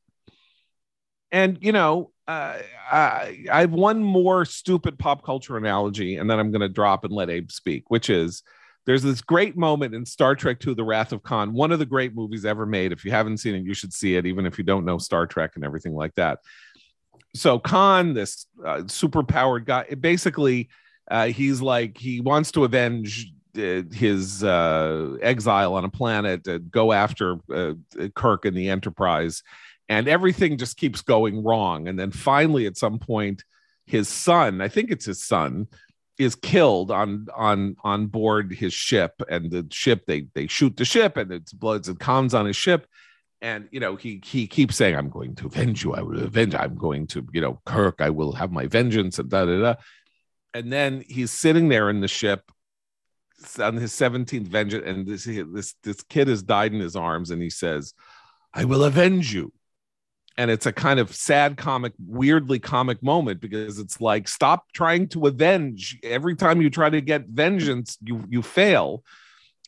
[1.31, 2.59] And, you know, uh,
[2.91, 7.05] I, I have one more stupid pop culture analogy, and then I'm going to drop
[7.05, 8.43] and let Abe speak, which is
[8.87, 11.87] there's this great moment in Star Trek II The Wrath of Khan, one of the
[11.87, 12.93] great movies ever made.
[12.93, 15.27] If you haven't seen it, you should see it, even if you don't know Star
[15.27, 16.41] Trek and everything like that
[17.35, 20.69] so Khan, this uh, super powered guy, basically,
[21.11, 26.93] uh, he's like he wants to avenge uh, his uh, exile on a planet, go
[26.93, 27.75] after uh,
[28.15, 29.43] Kirk and the Enterprise,
[29.89, 31.89] and everything just keeps going wrong.
[31.89, 33.45] And then finally, at some point,
[33.87, 35.67] his son, I think it's his son,
[36.19, 40.85] is killed on on on board his ship, and the ship they they shoot the
[40.85, 42.87] ship, and it's bloods and Khan's on his ship,
[43.43, 45.95] and you know he he keeps saying i'm going to avenge you.
[45.95, 49.29] I will avenge i'm going to you know kirk i will have my vengeance and
[49.29, 49.75] da da da.
[50.55, 52.51] And then he's sitting there in the ship
[53.59, 57.43] on his 17th vengeance and this this this kid has died in his arms and
[57.43, 57.93] he says
[58.53, 59.53] i will avenge you.
[60.37, 65.07] And it's a kind of sad comic weirdly comic moment because it's like stop trying
[65.09, 65.99] to avenge.
[66.03, 69.05] Every time you try to get vengeance you you fail.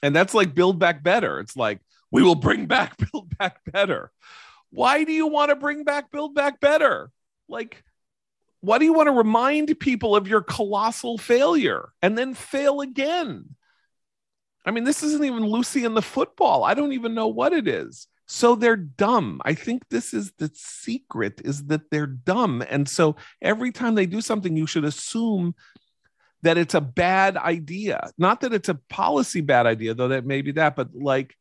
[0.03, 1.41] And that's like build back better.
[1.41, 4.11] It's like we will bring back Build Back Better.
[4.70, 7.11] Why do you want to bring back Build Back Better?
[7.48, 7.82] Like,
[8.61, 13.54] why do you want to remind people of your colossal failure and then fail again?
[14.64, 16.64] I mean, this isn't even Lucy in the football.
[16.64, 18.09] I don't even know what it is.
[18.26, 19.40] So they're dumb.
[19.44, 22.64] I think this is the secret is that they're dumb.
[22.68, 25.54] And so every time they do something, you should assume
[26.42, 28.11] that it's a bad idea.
[28.18, 31.36] Not that it's a policy bad idea, though that may be that, but like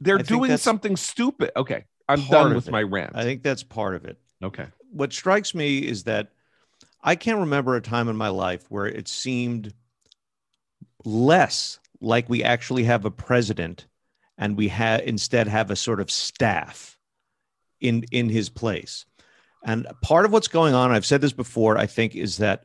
[0.00, 1.52] they're doing something stupid.
[1.56, 1.84] Okay.
[2.08, 3.12] I'm done with my rant.
[3.14, 4.18] I think that's part of it.
[4.42, 4.66] Okay.
[4.90, 6.32] What strikes me is that
[7.02, 9.72] I can't remember a time in my life where it seemed
[11.04, 13.86] less like we actually have a president
[14.36, 16.98] and we have instead have a sort of staff
[17.80, 19.04] in in his place.
[19.62, 22.64] And part of what's going on, I've said this before, I think, is that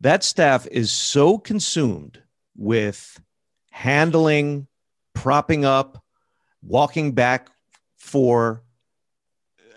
[0.00, 2.22] that staff is so consumed
[2.56, 3.20] with
[3.70, 4.66] handling,
[5.14, 6.04] propping up,
[6.62, 7.50] walking back
[7.96, 8.62] for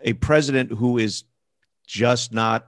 [0.03, 1.23] a president who is
[1.85, 2.67] just not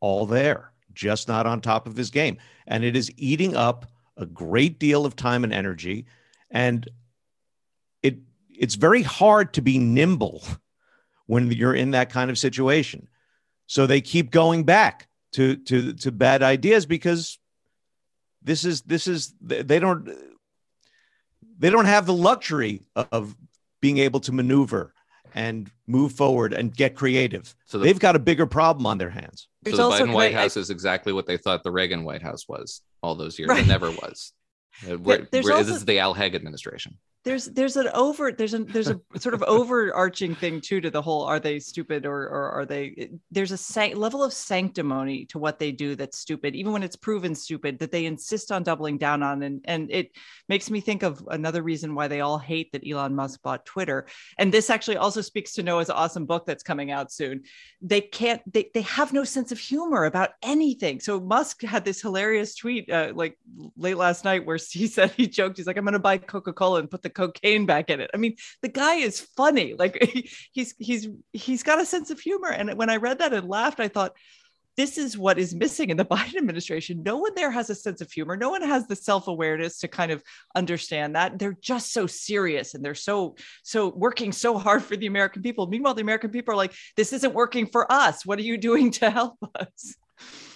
[0.00, 2.38] all there, just not on top of his game.
[2.66, 3.86] And it is eating up
[4.16, 6.06] a great deal of time and energy.
[6.50, 6.88] And
[8.02, 8.18] it
[8.50, 10.44] it's very hard to be nimble
[11.26, 13.08] when you're in that kind of situation.
[13.66, 17.38] So they keep going back to to to bad ideas because
[18.42, 20.08] this is this is they don't
[21.62, 23.36] they don't have the luxury of
[23.80, 24.92] being able to maneuver
[25.34, 27.54] and move forward and get creative.
[27.66, 29.48] So the, they've got a bigger problem on their hands.
[29.66, 32.48] So the Biden White House I, is exactly what they thought the Reagan White House
[32.48, 33.48] was all those years.
[33.48, 33.62] Right.
[33.62, 34.32] It never was.
[34.84, 38.58] Where, where, also, this is the Al Haig administration there's there's an over there's a
[38.64, 42.50] there's a sort of overarching thing too to the whole are they stupid or or
[42.50, 46.72] are they there's a san- level of sanctimony to what they do that's stupid even
[46.72, 49.42] when it's proven stupid that they insist on doubling down on.
[49.42, 50.12] And and it
[50.48, 54.06] makes me think of another reason why they all hate that Elon Musk bought Twitter.
[54.38, 57.42] And this actually also speaks to Noah's awesome book that's coming out soon.
[57.80, 61.00] They can't they, they have no sense of humor about anything.
[61.00, 63.38] So Musk had this hilarious tweet uh, like
[63.76, 66.80] late last night where he said he joked he's like I'm going to buy Coca-Cola
[66.80, 68.10] and put the cocaine back in it.
[68.14, 69.74] I mean, the guy is funny.
[69.74, 69.98] Like
[70.52, 72.50] he's he's he's got a sense of humor.
[72.50, 74.12] And when I read that and laughed, I thought,
[74.76, 77.02] this is what is missing in the Biden administration.
[77.02, 78.36] No one there has a sense of humor.
[78.36, 80.22] No one has the self-awareness to kind of
[80.54, 81.38] understand that.
[81.38, 85.66] They're just so serious and they're so so working so hard for the American people.
[85.66, 88.24] Meanwhile, the American people are like, this isn't working for us.
[88.24, 89.94] What are you doing to help us?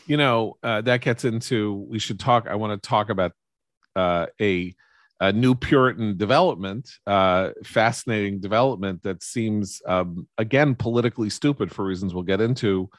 [0.06, 2.46] You know, uh, that gets into we should talk.
[2.48, 3.32] I want to talk about
[3.96, 4.74] uh, a
[5.20, 12.12] a new Puritan development, uh, fascinating development that seems, um, again, politically stupid for reasons
[12.12, 12.90] we'll get into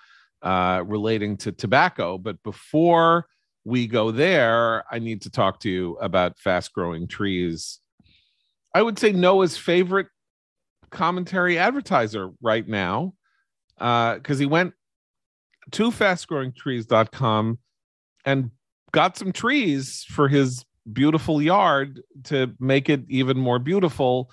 [0.41, 2.17] uh, relating to tobacco.
[2.17, 3.27] But before
[3.65, 7.79] we go there, I need to talk to you about fast growing trees.
[8.73, 10.07] I would say Noah's favorite
[10.89, 13.13] commentary advertiser right now,
[13.75, 14.73] because uh, he went
[15.71, 17.59] to fastgrowingtrees.com
[18.25, 18.51] and
[18.91, 24.31] got some trees for his beautiful yard to make it even more beautiful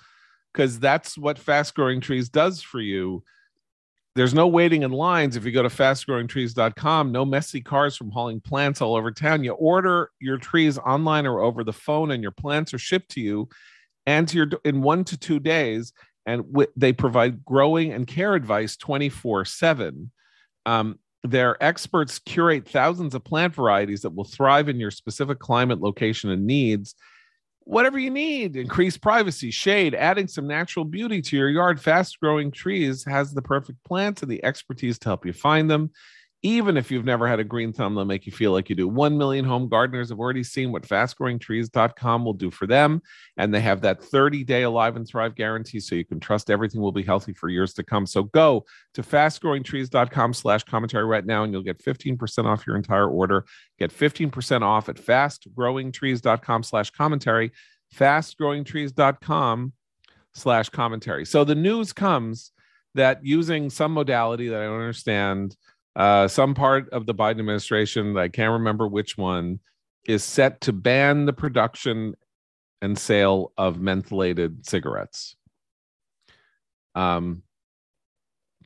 [0.53, 3.23] because that's what fast growing trees does for you.
[4.15, 5.35] There's no waiting in lines.
[5.35, 9.43] If you go to fastgrowingtrees.com no messy cars from hauling plants all over town.
[9.43, 13.21] You order your trees online or over the phone and your plants are shipped to
[13.21, 13.49] you
[14.05, 15.91] and to your in one to two days
[16.25, 20.11] and w- they provide growing and care advice 24 7
[20.65, 25.81] um, their experts curate thousands of plant varieties that will thrive in your specific climate,
[25.81, 26.95] location, and needs.
[27.61, 31.81] Whatever you need, increase privacy, shade, adding some natural beauty to your yard.
[31.81, 35.89] Fast growing trees has the perfect plants and the expertise to help you find them
[36.45, 38.87] even if you've never had a green thumb, they'll make you feel like you do.
[38.87, 43.01] 1 million home gardeners have already seen what fastgrowingtrees.com will do for them.
[43.37, 45.79] And they have that 30 day alive and thrive guarantee.
[45.79, 48.05] So you can trust everything will be healthy for years to come.
[48.05, 53.09] So go to fastgrowingtrees.com slash commentary right now and you'll get 15% off your entire
[53.09, 53.45] order.
[53.79, 57.53] Get 15% off at fastgrowingtrees.com slash commentary.
[57.95, 59.73] Fastgrowingtrees.com
[60.35, 61.25] slash commentary.
[61.25, 62.51] So the news comes
[62.93, 65.55] that using some modality that I don't understand
[65.95, 69.59] uh, some part of the Biden administration, I can't remember which one,
[70.07, 72.15] is set to ban the production
[72.81, 75.35] and sale of mentholated cigarettes.
[76.93, 77.43] Um,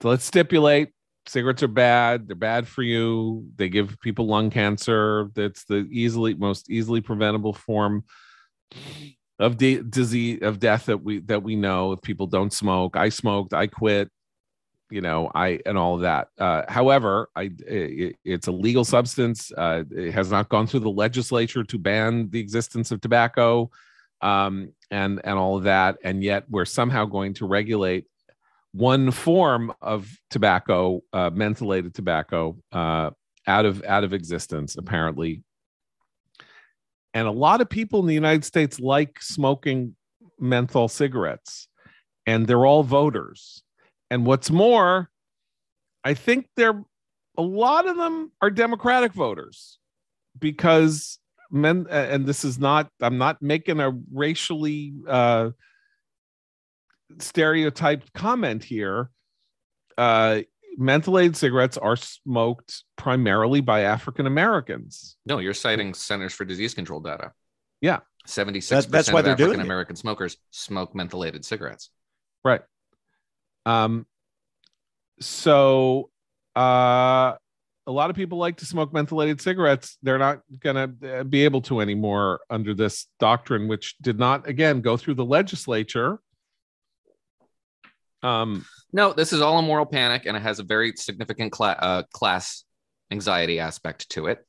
[0.01, 0.89] so let's stipulate
[1.29, 2.27] cigarettes are bad.
[2.27, 3.47] They're bad for you.
[3.55, 5.29] They give people lung cancer.
[5.35, 8.03] That's the easily most easily preventable form
[9.37, 12.97] of de- disease of death that we that we know if people don't smoke.
[12.97, 13.53] I smoked.
[13.53, 14.09] I quit
[14.89, 16.29] you know i and all of that.
[16.37, 19.51] Uh, however i it, it's a legal substance.
[19.57, 23.69] Uh, it has not gone through the legislature to ban the existence of tobacco
[24.21, 25.97] um, and and all of that.
[26.03, 28.05] And yet we're somehow going to regulate
[28.71, 33.11] one form of tobacco uh, mentholated tobacco uh,
[33.47, 35.43] out of out of existence apparently.
[37.13, 39.95] And a lot of people in the united states like smoking
[40.39, 41.67] menthol cigarettes
[42.25, 43.63] and they're all voters
[44.09, 45.09] and what's more,
[46.03, 46.83] I think they're
[47.37, 49.79] a lot of them are Democratic voters
[50.37, 51.19] because
[51.51, 55.49] men and this is not i'm not making a racially uh
[57.17, 59.09] stereotyped comment here.
[59.97, 60.41] Uh
[60.79, 65.17] mentholated cigarettes are smoked primarily by african americans.
[65.25, 67.31] No you're citing centers for disease control data.
[67.81, 67.99] Yeah.
[68.25, 71.89] 76 that, that's why they're african american smokers smoke mentholated cigarettes.
[72.43, 72.61] Right
[73.65, 74.05] um
[75.19, 76.09] so
[76.55, 77.33] uh
[77.89, 79.97] a lot of people like to smoke mentholated cigarettes.
[80.03, 84.47] They're not going to uh, be able to anymore under this doctrine, which did not,
[84.47, 86.19] again, go through the legislature.
[88.21, 91.77] Um, no, this is all a moral panic, and it has a very significant cl-
[91.79, 92.63] uh, class
[93.09, 94.45] anxiety aspect to it.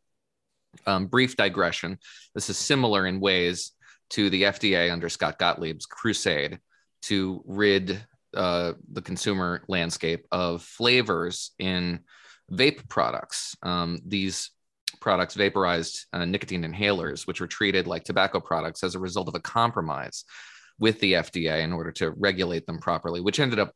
[0.87, 1.99] Um, brief digression.
[2.35, 3.73] This is similar in ways
[4.11, 6.59] to the FDA under Scott Gottlieb's crusade
[7.03, 8.05] to rid
[8.35, 12.01] uh, the consumer landscape of flavors in
[12.51, 13.57] vape products.
[13.63, 14.51] Um, these
[15.01, 19.35] products vaporized uh, nicotine inhalers, which were treated like tobacco products as a result of
[19.35, 20.25] a compromise
[20.79, 23.75] with the FDA in order to regulate them properly, which ended up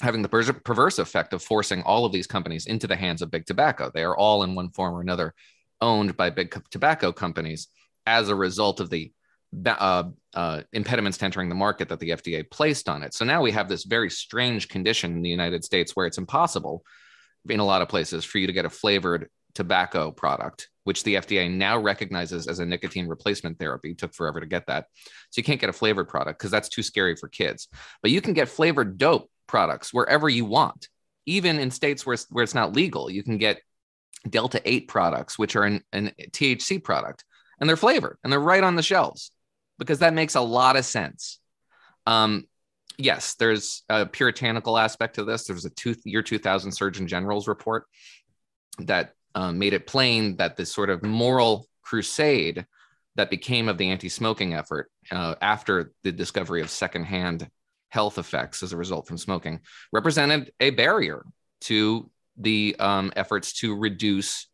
[0.00, 3.46] having the perverse effect of forcing all of these companies into the hands of big
[3.46, 3.90] tobacco.
[3.92, 5.34] They are all in one form or another
[5.80, 7.68] owned by big tobacco companies
[8.06, 9.12] as a result of the
[9.66, 13.14] uh, uh, impediments to entering the market that the FDA placed on it.
[13.14, 16.82] So now we have this very strange condition in the United States where it's impossible
[17.48, 21.14] in a lot of places for you to get a flavored tobacco product, which the
[21.14, 23.92] FDA now recognizes as a nicotine replacement therapy.
[23.92, 24.86] It took forever to get that.
[25.30, 27.68] So you can't get a flavored product because that's too scary for kids.
[28.02, 30.88] But you can get flavored dope products wherever you want,
[31.24, 33.10] even in states where it's, where it's not legal.
[33.10, 33.60] You can get
[34.28, 37.24] Delta 8 products, which are an, an THC product,
[37.60, 39.30] and they're flavored and they're right on the shelves
[39.78, 41.38] because that makes a lot of sense.
[42.06, 42.46] Um,
[42.98, 45.44] yes, there's a puritanical aspect to this.
[45.44, 47.86] There's a two, year 2000 Surgeon General's report
[48.78, 52.66] that um, made it plain that this sort of moral crusade
[53.16, 57.48] that became of the anti-smoking effort uh, after the discovery of secondhand
[57.88, 59.60] health effects as a result from smoking
[59.92, 61.24] represented a barrier
[61.60, 64.48] to the um, efforts to reduce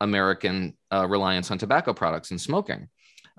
[0.00, 2.88] American uh, reliance on tobacco products and smoking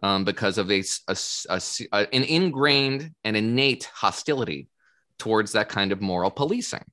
[0.04, 1.18] um, because of a, a,
[1.50, 1.62] a,
[1.94, 4.70] an ingrained and innate hostility
[5.18, 6.86] towards that kind of moral policing.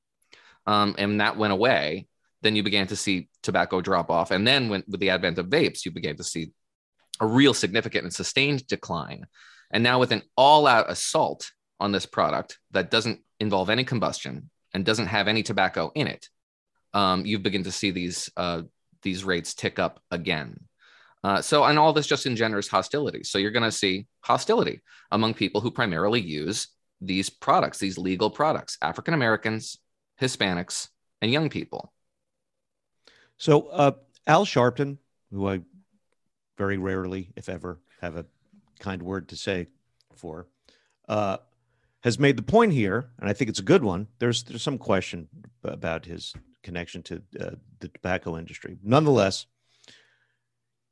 [0.67, 2.07] Um, and that went away.
[2.43, 4.31] Then you began to see tobacco drop off.
[4.31, 6.53] And then when, with the advent of vapes, you began to see
[7.21, 9.27] a real significant and sustained decline.
[9.71, 11.51] And now with an all out assault
[11.81, 16.29] on this product that doesn't involve any combustion and doesn't have any tobacco in it,
[16.93, 18.63] um, you begin to see these, uh,
[19.03, 20.59] these rates tick up again.
[21.25, 23.25] Uh, so, and all this just engenders hostility.
[23.25, 26.68] So, you're going to see hostility among people who primarily use
[27.01, 29.79] these products, these legal products, African Americans,
[30.20, 30.89] Hispanics,
[31.22, 31.93] and young people.
[33.39, 33.93] So, uh,
[34.27, 34.99] Al Sharpton,
[35.33, 35.62] who I
[36.59, 38.27] very rarely, if ever, have a
[38.79, 39.68] kind word to say
[40.14, 40.47] for,
[41.09, 41.39] uh,
[42.03, 44.09] has made the point here, and I think it's a good one.
[44.18, 45.29] There's there's some question
[45.62, 47.51] about his connection to uh,
[47.81, 48.77] the tobacco industry.
[48.83, 49.47] Nonetheless,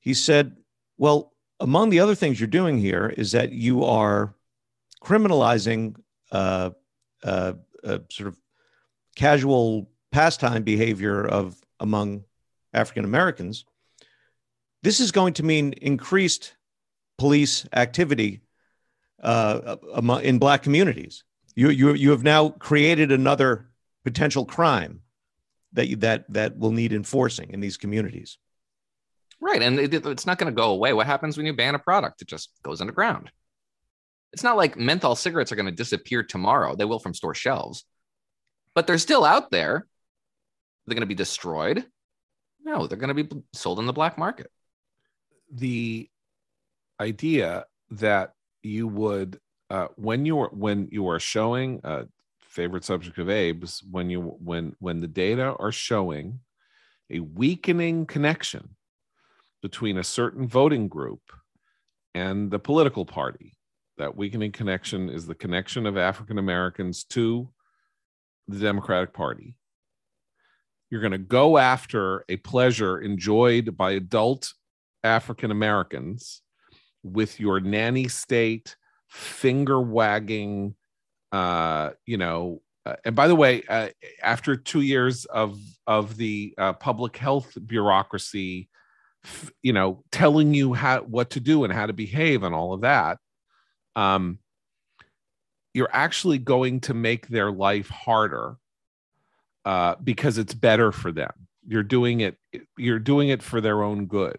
[0.02, 0.56] he said,
[0.98, 4.34] Well, among the other things you're doing here is that you are
[5.02, 5.96] criminalizing
[6.30, 6.70] uh,
[7.24, 8.36] uh, uh, sort of
[9.16, 12.24] casual pastime behavior of among
[12.74, 13.64] African Americans.
[14.82, 16.56] This is going to mean increased
[17.16, 18.40] police activity
[19.22, 19.76] uh,
[20.22, 21.22] in Black communities.
[21.54, 23.68] You, you, you have now created another
[24.04, 25.02] potential crime
[25.74, 28.38] that, you, that, that will need enforcing in these communities.
[29.42, 29.60] Right.
[29.60, 30.92] And it, it's not going to go away.
[30.92, 32.22] What happens when you ban a product?
[32.22, 33.32] It just goes underground.
[34.32, 36.76] It's not like menthol cigarettes are going to disappear tomorrow.
[36.76, 37.84] They will from store shelves,
[38.72, 39.88] but they're still out there.
[40.86, 41.84] They're going to be destroyed.
[42.64, 44.48] No, they're going to be sold in the black market.
[45.52, 46.08] The
[47.00, 49.40] idea that you would,
[49.70, 52.06] uh, when you are when you are showing a
[52.38, 56.38] favorite subject of Abe's, when you when when the data are showing
[57.10, 58.76] a weakening connection
[59.62, 61.20] between a certain voting group
[62.14, 63.56] and the political party.
[63.98, 67.48] That weakening connection is the connection of African Americans to
[68.48, 69.54] the Democratic Party.
[70.90, 74.52] You're going to go after a pleasure enjoyed by adult
[75.04, 76.42] African Americans
[77.02, 78.76] with your nanny state
[79.08, 80.74] finger wagging,
[81.30, 82.60] uh, you know.
[82.84, 83.88] Uh, and by the way, uh,
[84.22, 88.68] after two years of of the uh, public health bureaucracy
[89.62, 92.80] you know telling you how what to do and how to behave and all of
[92.80, 93.18] that
[93.96, 94.38] um
[95.74, 98.56] you're actually going to make their life harder
[99.64, 101.30] uh because it's better for them
[101.66, 102.36] you're doing it
[102.76, 104.38] you're doing it for their own good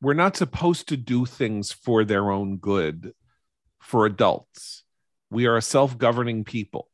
[0.00, 3.14] we're not supposed to do things for their own good
[3.80, 4.84] for adults.
[5.30, 6.88] We are a self-governing people.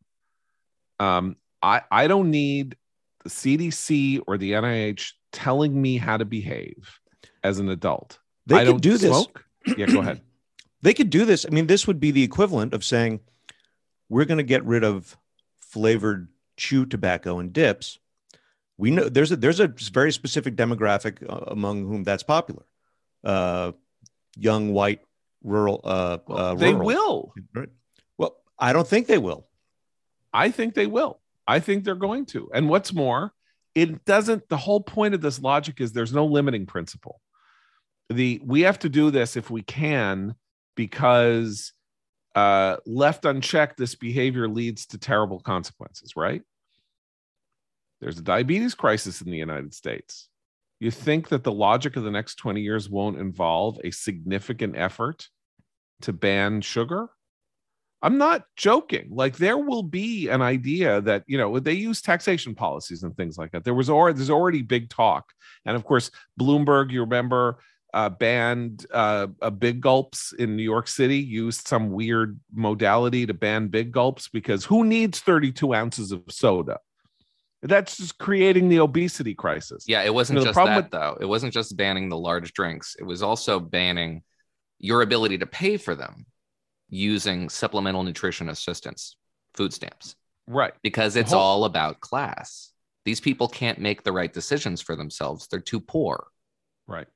[1.01, 2.77] Um, I I don't need
[3.25, 7.01] the CDC or the NIH telling me how to behave
[7.43, 8.19] as an adult.
[8.47, 9.45] They I could do smoke.
[9.65, 9.79] this.
[9.79, 10.21] Yeah, go ahead.
[10.83, 11.47] they could do this.
[11.47, 13.21] I mean, this would be the equivalent of saying
[14.09, 15.17] we're going to get rid of
[15.61, 17.99] flavored chew tobacco and dips.
[18.77, 22.65] We know there's a there's a very specific demographic uh, among whom that's popular.
[23.23, 23.73] Uh,
[24.37, 25.01] young white
[25.43, 25.81] rural.
[25.85, 26.87] Uh, uh, they rural.
[26.87, 27.35] will.
[27.55, 27.69] Right.
[28.19, 29.47] Well, I don't think they will.
[30.33, 31.21] I think they will.
[31.47, 32.51] I think they're going to.
[32.55, 33.33] And what's more,
[33.75, 34.49] it doesn't.
[34.49, 37.21] The whole point of this logic is there's no limiting principle.
[38.11, 40.35] The we have to do this if we can
[40.77, 41.73] because
[42.35, 46.15] uh, left unchecked, this behavior leads to terrible consequences.
[46.17, 46.43] Right?
[48.01, 50.29] There's a diabetes crisis in the United States.
[50.81, 55.29] You think that the logic of the next 20 years won't involve a significant effort
[56.01, 57.09] to ban sugar?
[58.03, 59.09] I'm not joking.
[59.11, 63.39] Like there will be an idea that you know they use taxation policies and things
[63.39, 63.65] like that.
[63.65, 65.33] There was already there's already big talk,
[65.65, 67.59] and of course Bloomberg, you remember,
[67.95, 69.27] uh, banned uh,
[69.59, 71.19] big gulps in New York City.
[71.19, 76.81] Used some weird modality to ban big gulps because who needs 32 ounces of soda?
[77.65, 79.85] That's just creating the obesity crisis.
[79.87, 81.17] Yeah, it wasn't you know, just that with- though.
[81.21, 82.97] It wasn't just banning the large drinks.
[82.99, 84.23] It was also banning
[84.81, 86.27] your ability to pay for them
[86.93, 89.17] using supplemental nutrition assistance,
[89.55, 90.15] food stamps.
[90.47, 90.75] Right.
[90.83, 92.71] Because it's whole- all about class.
[93.05, 95.49] These people can't make the right decisions for themselves.
[95.49, 96.29] They're too poor.
[96.87, 97.09] Right.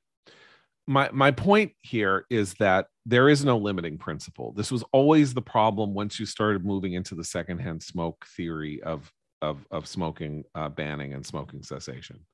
[0.87, 4.51] My my point here is that there is no limiting principle.
[4.53, 9.11] This was always the problem once you started moving into the secondhand smoke theory of
[9.41, 12.25] of of smoking uh, banning and smoking cessation.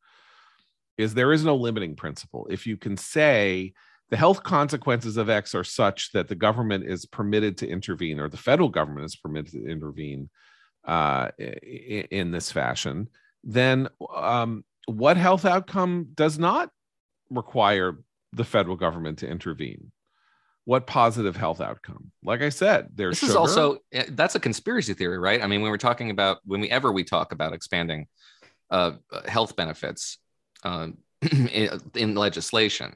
[0.98, 2.48] Is there is no limiting principle.
[2.50, 3.74] If you can say
[4.10, 8.30] the health consequences of X are such that the government is permitted to intervene, or
[8.30, 10.30] the federal government is permitted to intervene
[10.86, 13.08] uh, in, in, this fashion,
[13.44, 16.70] then um, what health outcome does not
[17.30, 17.98] require
[18.34, 19.92] the federal government to intervene?
[20.66, 22.12] What positive health outcome?
[22.24, 23.32] Like I said, there's this sugar.
[23.32, 25.42] is also eh, that's a conspiracy theory, right?
[25.42, 28.08] I mean, when we're talking about when we ever we talk about expanding
[28.70, 28.94] uh,
[29.28, 30.18] health benefits
[30.64, 30.88] uh,
[31.32, 32.96] in, in legislation,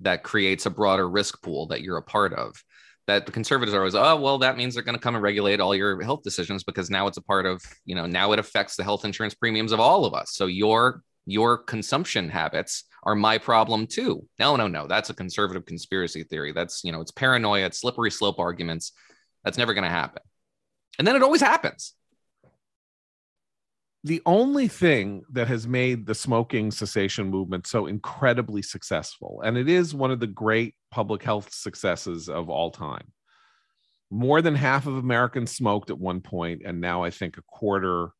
[0.00, 2.62] that creates a broader risk pool that you're a part of.
[3.06, 5.60] That the conservatives are always oh well that means they're going to come and regulate
[5.60, 8.74] all your health decisions because now it's a part of you know now it affects
[8.74, 10.32] the health insurance premiums of all of us.
[10.32, 14.26] So your your consumption habits are my problem too.
[14.40, 14.88] No no no.
[14.88, 16.52] That's a conservative conspiracy theory.
[16.52, 18.92] That's you know it's paranoia it's slippery slope arguments.
[19.44, 20.22] That's never going to happen.
[20.98, 21.94] And then it always happens
[24.06, 29.68] the only thing that has made the smoking cessation movement so incredibly successful, and it
[29.68, 33.12] is one of the great public health successes of all time.
[34.08, 38.10] More than half of Americans smoked at one point, and now I think a quarter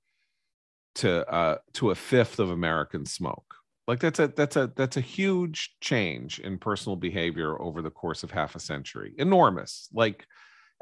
[0.96, 3.54] to uh, to a fifth of Americans smoke.
[3.86, 8.24] Like that's a that's a that's a huge change in personal behavior over the course
[8.24, 9.14] of half a century.
[9.18, 10.26] Enormous, like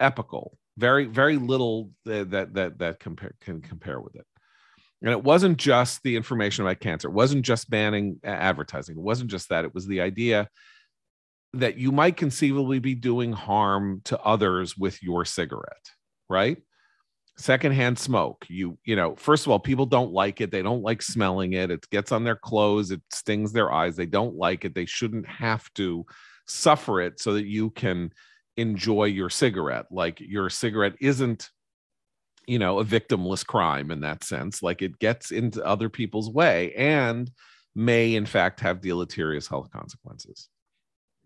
[0.00, 0.56] epical.
[0.78, 4.24] Very very little that that that, that compare can compare with it.
[5.04, 7.08] And it wasn't just the information about cancer.
[7.08, 8.96] It wasn't just banning advertising.
[8.96, 9.66] It wasn't just that.
[9.66, 10.48] It was the idea
[11.52, 15.90] that you might conceivably be doing harm to others with your cigarette,
[16.30, 16.56] right?
[17.36, 18.46] Secondhand smoke.
[18.48, 20.50] You, you know, first of all, people don't like it.
[20.50, 21.70] They don't like smelling it.
[21.70, 22.90] It gets on their clothes.
[22.90, 23.96] It stings their eyes.
[23.96, 24.74] They don't like it.
[24.74, 26.06] They shouldn't have to
[26.46, 28.10] suffer it so that you can
[28.56, 29.86] enjoy your cigarette.
[29.90, 31.50] Like your cigarette isn't
[32.46, 36.72] you know a victimless crime in that sense like it gets into other people's way
[36.74, 37.30] and
[37.74, 40.48] may in fact have deleterious health consequences.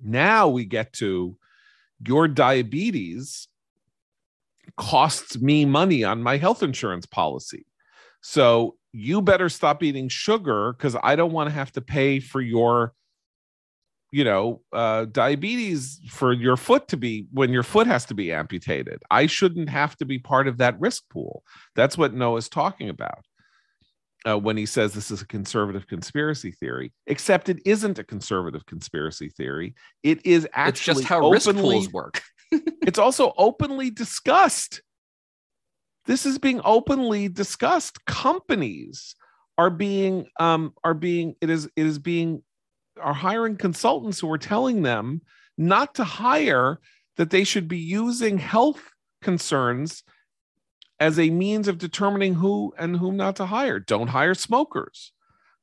[0.02, 1.36] Now we get to
[2.06, 3.48] your diabetes
[4.76, 7.66] costs me money on my health insurance policy.
[8.20, 12.40] So you better stop eating sugar because i don't want to have to pay for
[12.40, 12.94] your
[14.10, 18.32] you know uh, diabetes for your foot to be when your foot has to be
[18.32, 19.02] amputated.
[19.10, 21.42] I shouldn't have to be part of that risk pool.
[21.74, 23.24] That's what noah's talking about
[24.26, 28.64] uh, when he says this is a conservative conspiracy theory except it isn't a conservative
[28.66, 29.74] conspiracy theory.
[30.02, 32.22] It is actually it's just how openly, risk pools work.
[32.86, 34.80] It's also openly discussed.
[36.06, 38.02] This is being openly discussed.
[38.06, 39.14] Companies
[39.58, 42.42] are being um are being it is it is being
[42.98, 45.22] are hiring consultants who are telling them
[45.56, 46.78] not to hire,
[47.16, 48.90] that they should be using health
[49.22, 50.04] concerns
[51.00, 53.78] as a means of determining who and whom not to hire.
[53.78, 55.12] Don't hire smokers.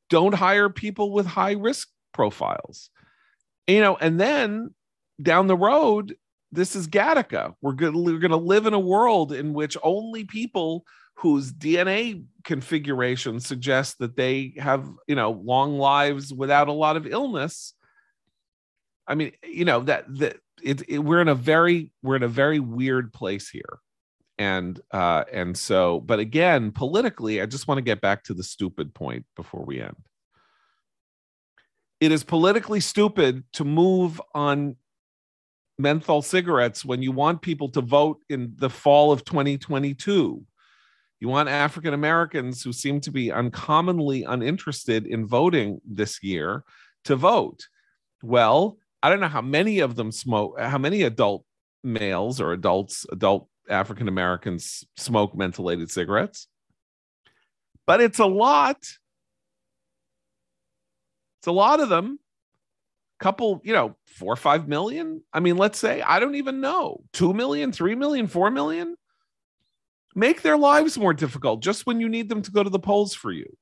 [0.09, 2.89] Don't hire people with high risk profiles.
[3.67, 4.73] You know, and then
[5.21, 6.15] down the road,
[6.51, 7.55] this is Gattaca.
[7.61, 10.85] We're we're going to live in a world in which only people
[11.15, 17.07] whose DNA configuration suggests that they have, you know, long lives without a lot of
[17.07, 17.73] illness.
[19.07, 22.27] I mean, you know, that that it, it, we're in a very we're in a
[22.27, 23.79] very weird place here.
[24.37, 28.43] And uh and so but again, politically, I just want to get back to the
[28.43, 29.95] stupid point before we end.
[32.01, 34.75] It is politically stupid to move on
[35.79, 40.45] menthol cigarettes when you want people to vote in the fall of 2022
[41.25, 46.63] you want African Americans who seem to be uncommonly uninterested in voting this year
[47.05, 47.67] to vote.
[48.21, 51.43] Well, I don't know how many of them smoke, how many adult
[51.83, 56.47] males or adults, adult African Americans smoke mentholated cigarettes,
[57.87, 58.77] but it's a lot.
[61.39, 62.19] It's a lot of them.
[63.19, 65.23] Couple, you know, four or five million.
[65.33, 68.95] I mean, let's say, I don't even know, two million, three million, four million
[70.15, 73.13] make their lives more difficult just when you need them to go to the polls
[73.13, 73.57] for you.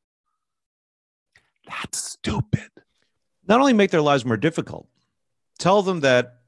[1.67, 2.69] That's stupid.
[3.47, 4.87] Not only make their lives more difficult,
[5.59, 6.39] tell them that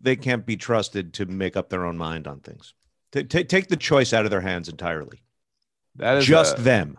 [0.00, 2.74] they can't be trusted to make up their own mind on things.
[3.12, 5.22] T- t- take the choice out of their hands entirely.
[5.96, 6.98] That is just a, them.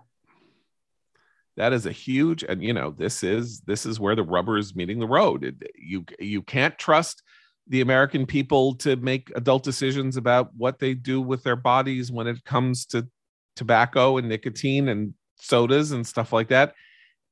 [1.56, 4.76] That is a huge, and you know, this is this is where the rubber is
[4.76, 5.44] meeting the road.
[5.44, 7.22] It, you you can't trust
[7.70, 12.28] the American people to make adult decisions about what they do with their bodies when
[12.28, 13.08] it comes to
[13.56, 16.74] tobacco and nicotine and sodas and stuff like that.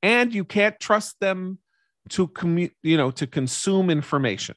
[0.03, 1.57] And you can't trust them
[2.09, 4.55] to commu- you know, to consume information.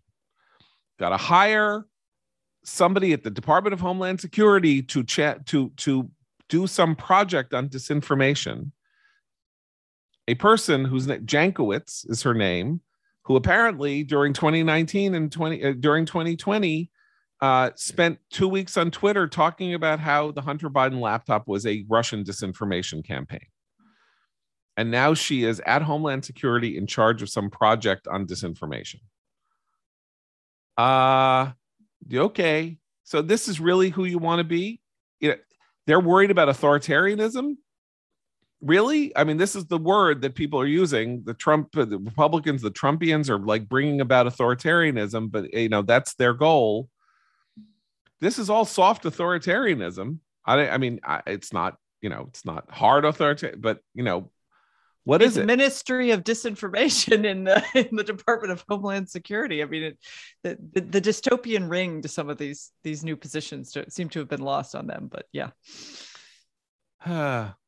[0.98, 1.86] Got to hire
[2.62, 6.10] somebody at the Department of Homeland Security to chat to to
[6.48, 8.72] do some project on disinformation.
[10.28, 12.82] A person whose name Jankowicz is her name,
[13.30, 16.90] who apparently during 2019 and 20 uh, during 2020
[17.40, 21.84] uh, spent two weeks on Twitter talking about how the Hunter Biden laptop was a
[21.88, 23.46] Russian disinformation campaign.
[24.76, 28.96] And now she is at Homeland Security in charge of some project on disinformation.
[30.76, 31.52] Uh,
[32.12, 32.78] okay.
[33.04, 34.80] So this is really who you want to be?
[35.20, 35.36] You know,
[35.86, 37.58] they're worried about authoritarianism
[38.62, 41.98] really i mean this is the word that people are using the trump uh, the
[41.98, 46.88] republicans the trumpians are like bringing about authoritarianism but you know that's their goal
[48.20, 52.70] this is all soft authoritarianism i, I mean I, it's not you know it's not
[52.70, 54.30] hard authoritarian but you know
[55.04, 55.46] what it's is it?
[55.46, 59.62] Ministry of Disinformation in the in the Department of Homeland Security.
[59.62, 59.98] I mean, it,
[60.42, 64.28] the, the, the dystopian ring to some of these these new positions seem to have
[64.28, 65.08] been lost on them.
[65.10, 65.52] But yeah.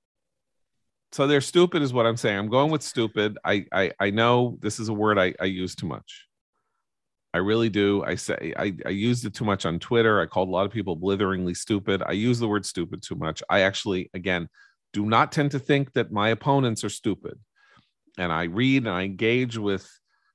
[1.12, 2.38] so they're stupid is what i'm saying.
[2.38, 3.38] I'm going with stupid.
[3.44, 6.26] I i, I know this is a word I, I use too much.
[7.34, 8.04] I really do.
[8.04, 10.20] I say I, I used it too much on twitter.
[10.20, 12.02] I called a lot of people blitheringly stupid.
[12.04, 13.42] I use the word stupid too much.
[13.48, 14.48] I actually again
[14.92, 17.38] do not tend to think that my opponents are stupid.
[18.18, 19.88] And i read and i engage with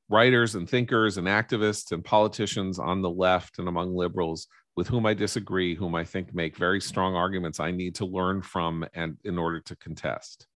[0.10, 4.48] writers and thinkers and activists and politicians on the left and among liberals
[4.78, 8.42] with whom I disagree, whom I think make very strong arguments I need to learn
[8.42, 10.48] from and in order to contest.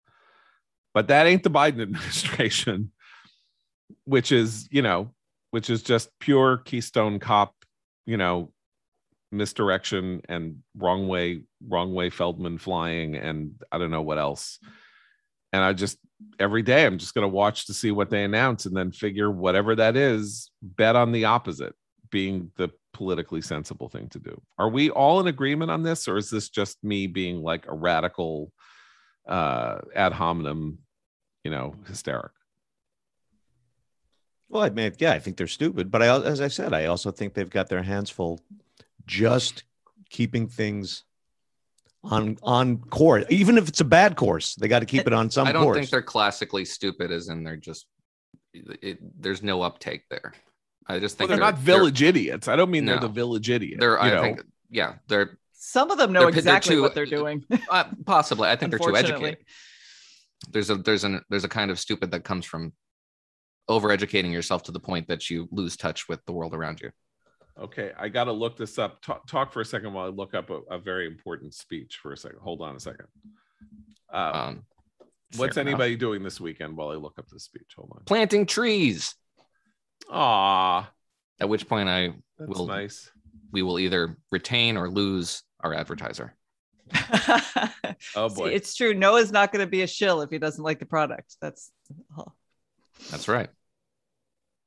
[0.94, 2.92] But that ain't the Biden administration,
[4.06, 5.14] which is, you know,
[5.52, 7.54] which is just pure Keystone Cop,
[8.06, 8.52] you know,
[9.32, 14.60] misdirection and wrong way, wrong way Feldman flying, and I don't know what else.
[15.54, 15.98] And I just
[16.40, 19.32] every day I'm just going to watch to see what they announce and then figure
[19.32, 21.74] whatever that is, bet on the opposite
[22.12, 24.40] being the politically sensible thing to do.
[24.58, 27.74] Are we all in agreement on this, or is this just me being like a
[27.74, 28.52] radical
[29.32, 30.80] uh, ad hominem,
[31.44, 32.34] you know, hysteric.
[34.50, 37.12] Well, I mean, yeah, I think they're stupid, but I, as I said, I also
[37.12, 38.42] think they've got their hands full,
[39.08, 39.64] just
[40.10, 41.06] keeping things
[42.04, 43.24] on on course.
[43.30, 45.48] Even if it's a bad course, they got to keep it on some.
[45.48, 45.78] I don't course.
[45.78, 47.88] think they're classically stupid, as in they're just
[48.54, 50.34] it, there's no uptake there.
[50.88, 52.50] I just think well, they're, they're, not village they're, idiots.
[52.50, 53.80] I don't mean no, they're the village idiot.
[53.80, 54.22] They're, I know.
[54.22, 57.46] think, yeah, they're some of them know exactly too, what they're doing.
[57.70, 59.38] uh, possibly, I think they're too educated.
[60.50, 62.74] There's a there's an there's a kind of stupid that comes from
[63.70, 66.90] overeducating yourself to the point that you lose touch with the world around you.
[67.62, 69.04] Okay, I got to look this up.
[69.04, 72.12] Talk, talk, for a second while I look up a, a, very important speech for
[72.12, 72.40] a second.
[72.42, 73.06] Hold on a second.
[74.12, 74.64] Um, um,
[75.36, 76.00] what's anybody enough.
[76.00, 77.74] doing this weekend while I look up the speech?
[77.76, 78.04] Hold on.
[78.06, 79.14] Planting trees.
[80.10, 80.92] Ah.
[81.40, 83.12] At which point I That's will nice.
[83.52, 86.36] We will either retain or lose our advertiser.
[88.16, 88.94] oh boy, See, it's true.
[88.94, 91.38] Noah's not going to be a shill if he doesn't like the product.
[91.42, 91.72] That's
[93.10, 93.50] that's right.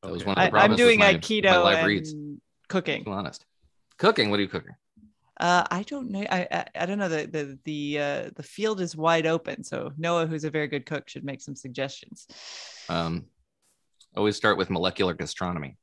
[0.02, 2.14] That was one of the I, am doing my, keto my live and reads.
[2.68, 3.04] cooking.
[3.04, 3.44] To honest,
[3.98, 4.30] cooking.
[4.30, 4.74] What are you cooking?
[5.40, 6.24] Uh, I don't know.
[6.30, 7.08] I, I, I don't know.
[7.08, 9.64] The the the uh, the field is wide open.
[9.64, 12.26] So Noah, who's a very good cook, should make some suggestions.
[12.88, 13.26] Um,
[14.16, 15.76] always start with molecular gastronomy.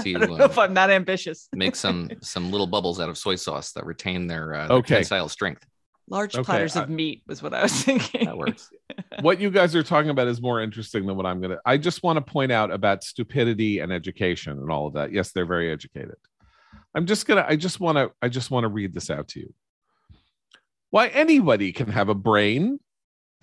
[0.00, 1.48] See, I don't know uh, if I'm that ambitious.
[1.52, 4.94] make some some little bubbles out of soy sauce that retain their, uh, their okay.
[4.96, 5.66] tensile strength.
[6.08, 8.26] Large okay, platters I, of meat was what I was thinking.
[8.26, 8.70] That works.
[9.20, 11.58] what you guys are talking about is more interesting than what I'm gonna.
[11.64, 15.12] I just want to point out about stupidity and education and all of that.
[15.12, 16.16] Yes, they're very educated.
[16.94, 17.44] I'm just gonna.
[17.48, 18.10] I just want to.
[18.20, 19.54] I just want to read this out to you.
[20.90, 22.78] Why anybody can have a brain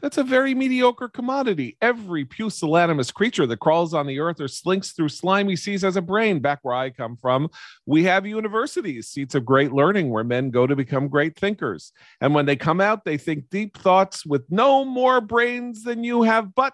[0.02, 1.78] that's a very mediocre commodity.
[1.82, 6.02] Every pusillanimous creature that crawls on the earth or slinks through slimy seas has a
[6.02, 6.40] brain.
[6.40, 7.50] Back where I come from,
[7.86, 11.92] we have universities, seats of great learning where men go to become great thinkers.
[12.22, 16.24] And when they come out, they think deep thoughts with no more brains than you
[16.24, 16.74] have, but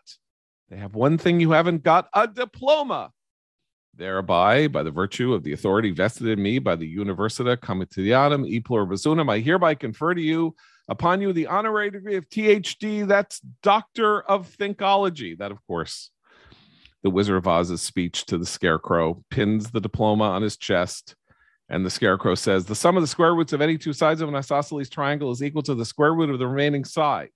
[0.70, 3.12] they have one thing you haven't got a diploma.
[3.98, 8.60] Thereby, by the virtue of the authority vested in me by the Università Comitianum e
[8.60, 10.54] Pluribus Unum, I hereby confer to you
[10.88, 13.08] upon you the honorary degree of THD.
[13.08, 15.38] That's Doctor of Thinkology.
[15.38, 16.12] That, of course,
[17.04, 21.16] the Wizard of Oz's speech to the Scarecrow pins the diploma on his chest.
[21.68, 24.30] And the Scarecrow says, The sum of the square roots of any two sides of
[24.30, 27.30] an isosceles triangle is equal to the square root of the remaining side.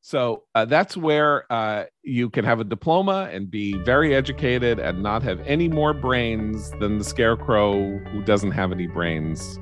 [0.00, 5.02] So uh, that's where uh, you can have a diploma and be very educated and
[5.02, 9.58] not have any more brains than the scarecrow who doesn't have any brains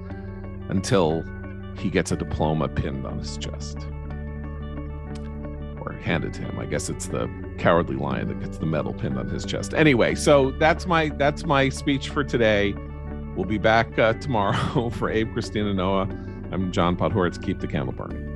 [0.68, 1.24] until
[1.78, 3.78] he gets a diploma pinned on his chest
[5.80, 6.58] or handed to him.
[6.58, 9.74] I guess it's the cowardly lion that gets the medal pinned on his chest.
[9.74, 12.74] Anyway, so that's my that's my speech for today.
[13.36, 16.08] We'll be back uh, tomorrow for Abe, Christina, Noah.
[16.52, 17.42] I'm John Podhoretz.
[17.42, 18.35] Keep the candle burning.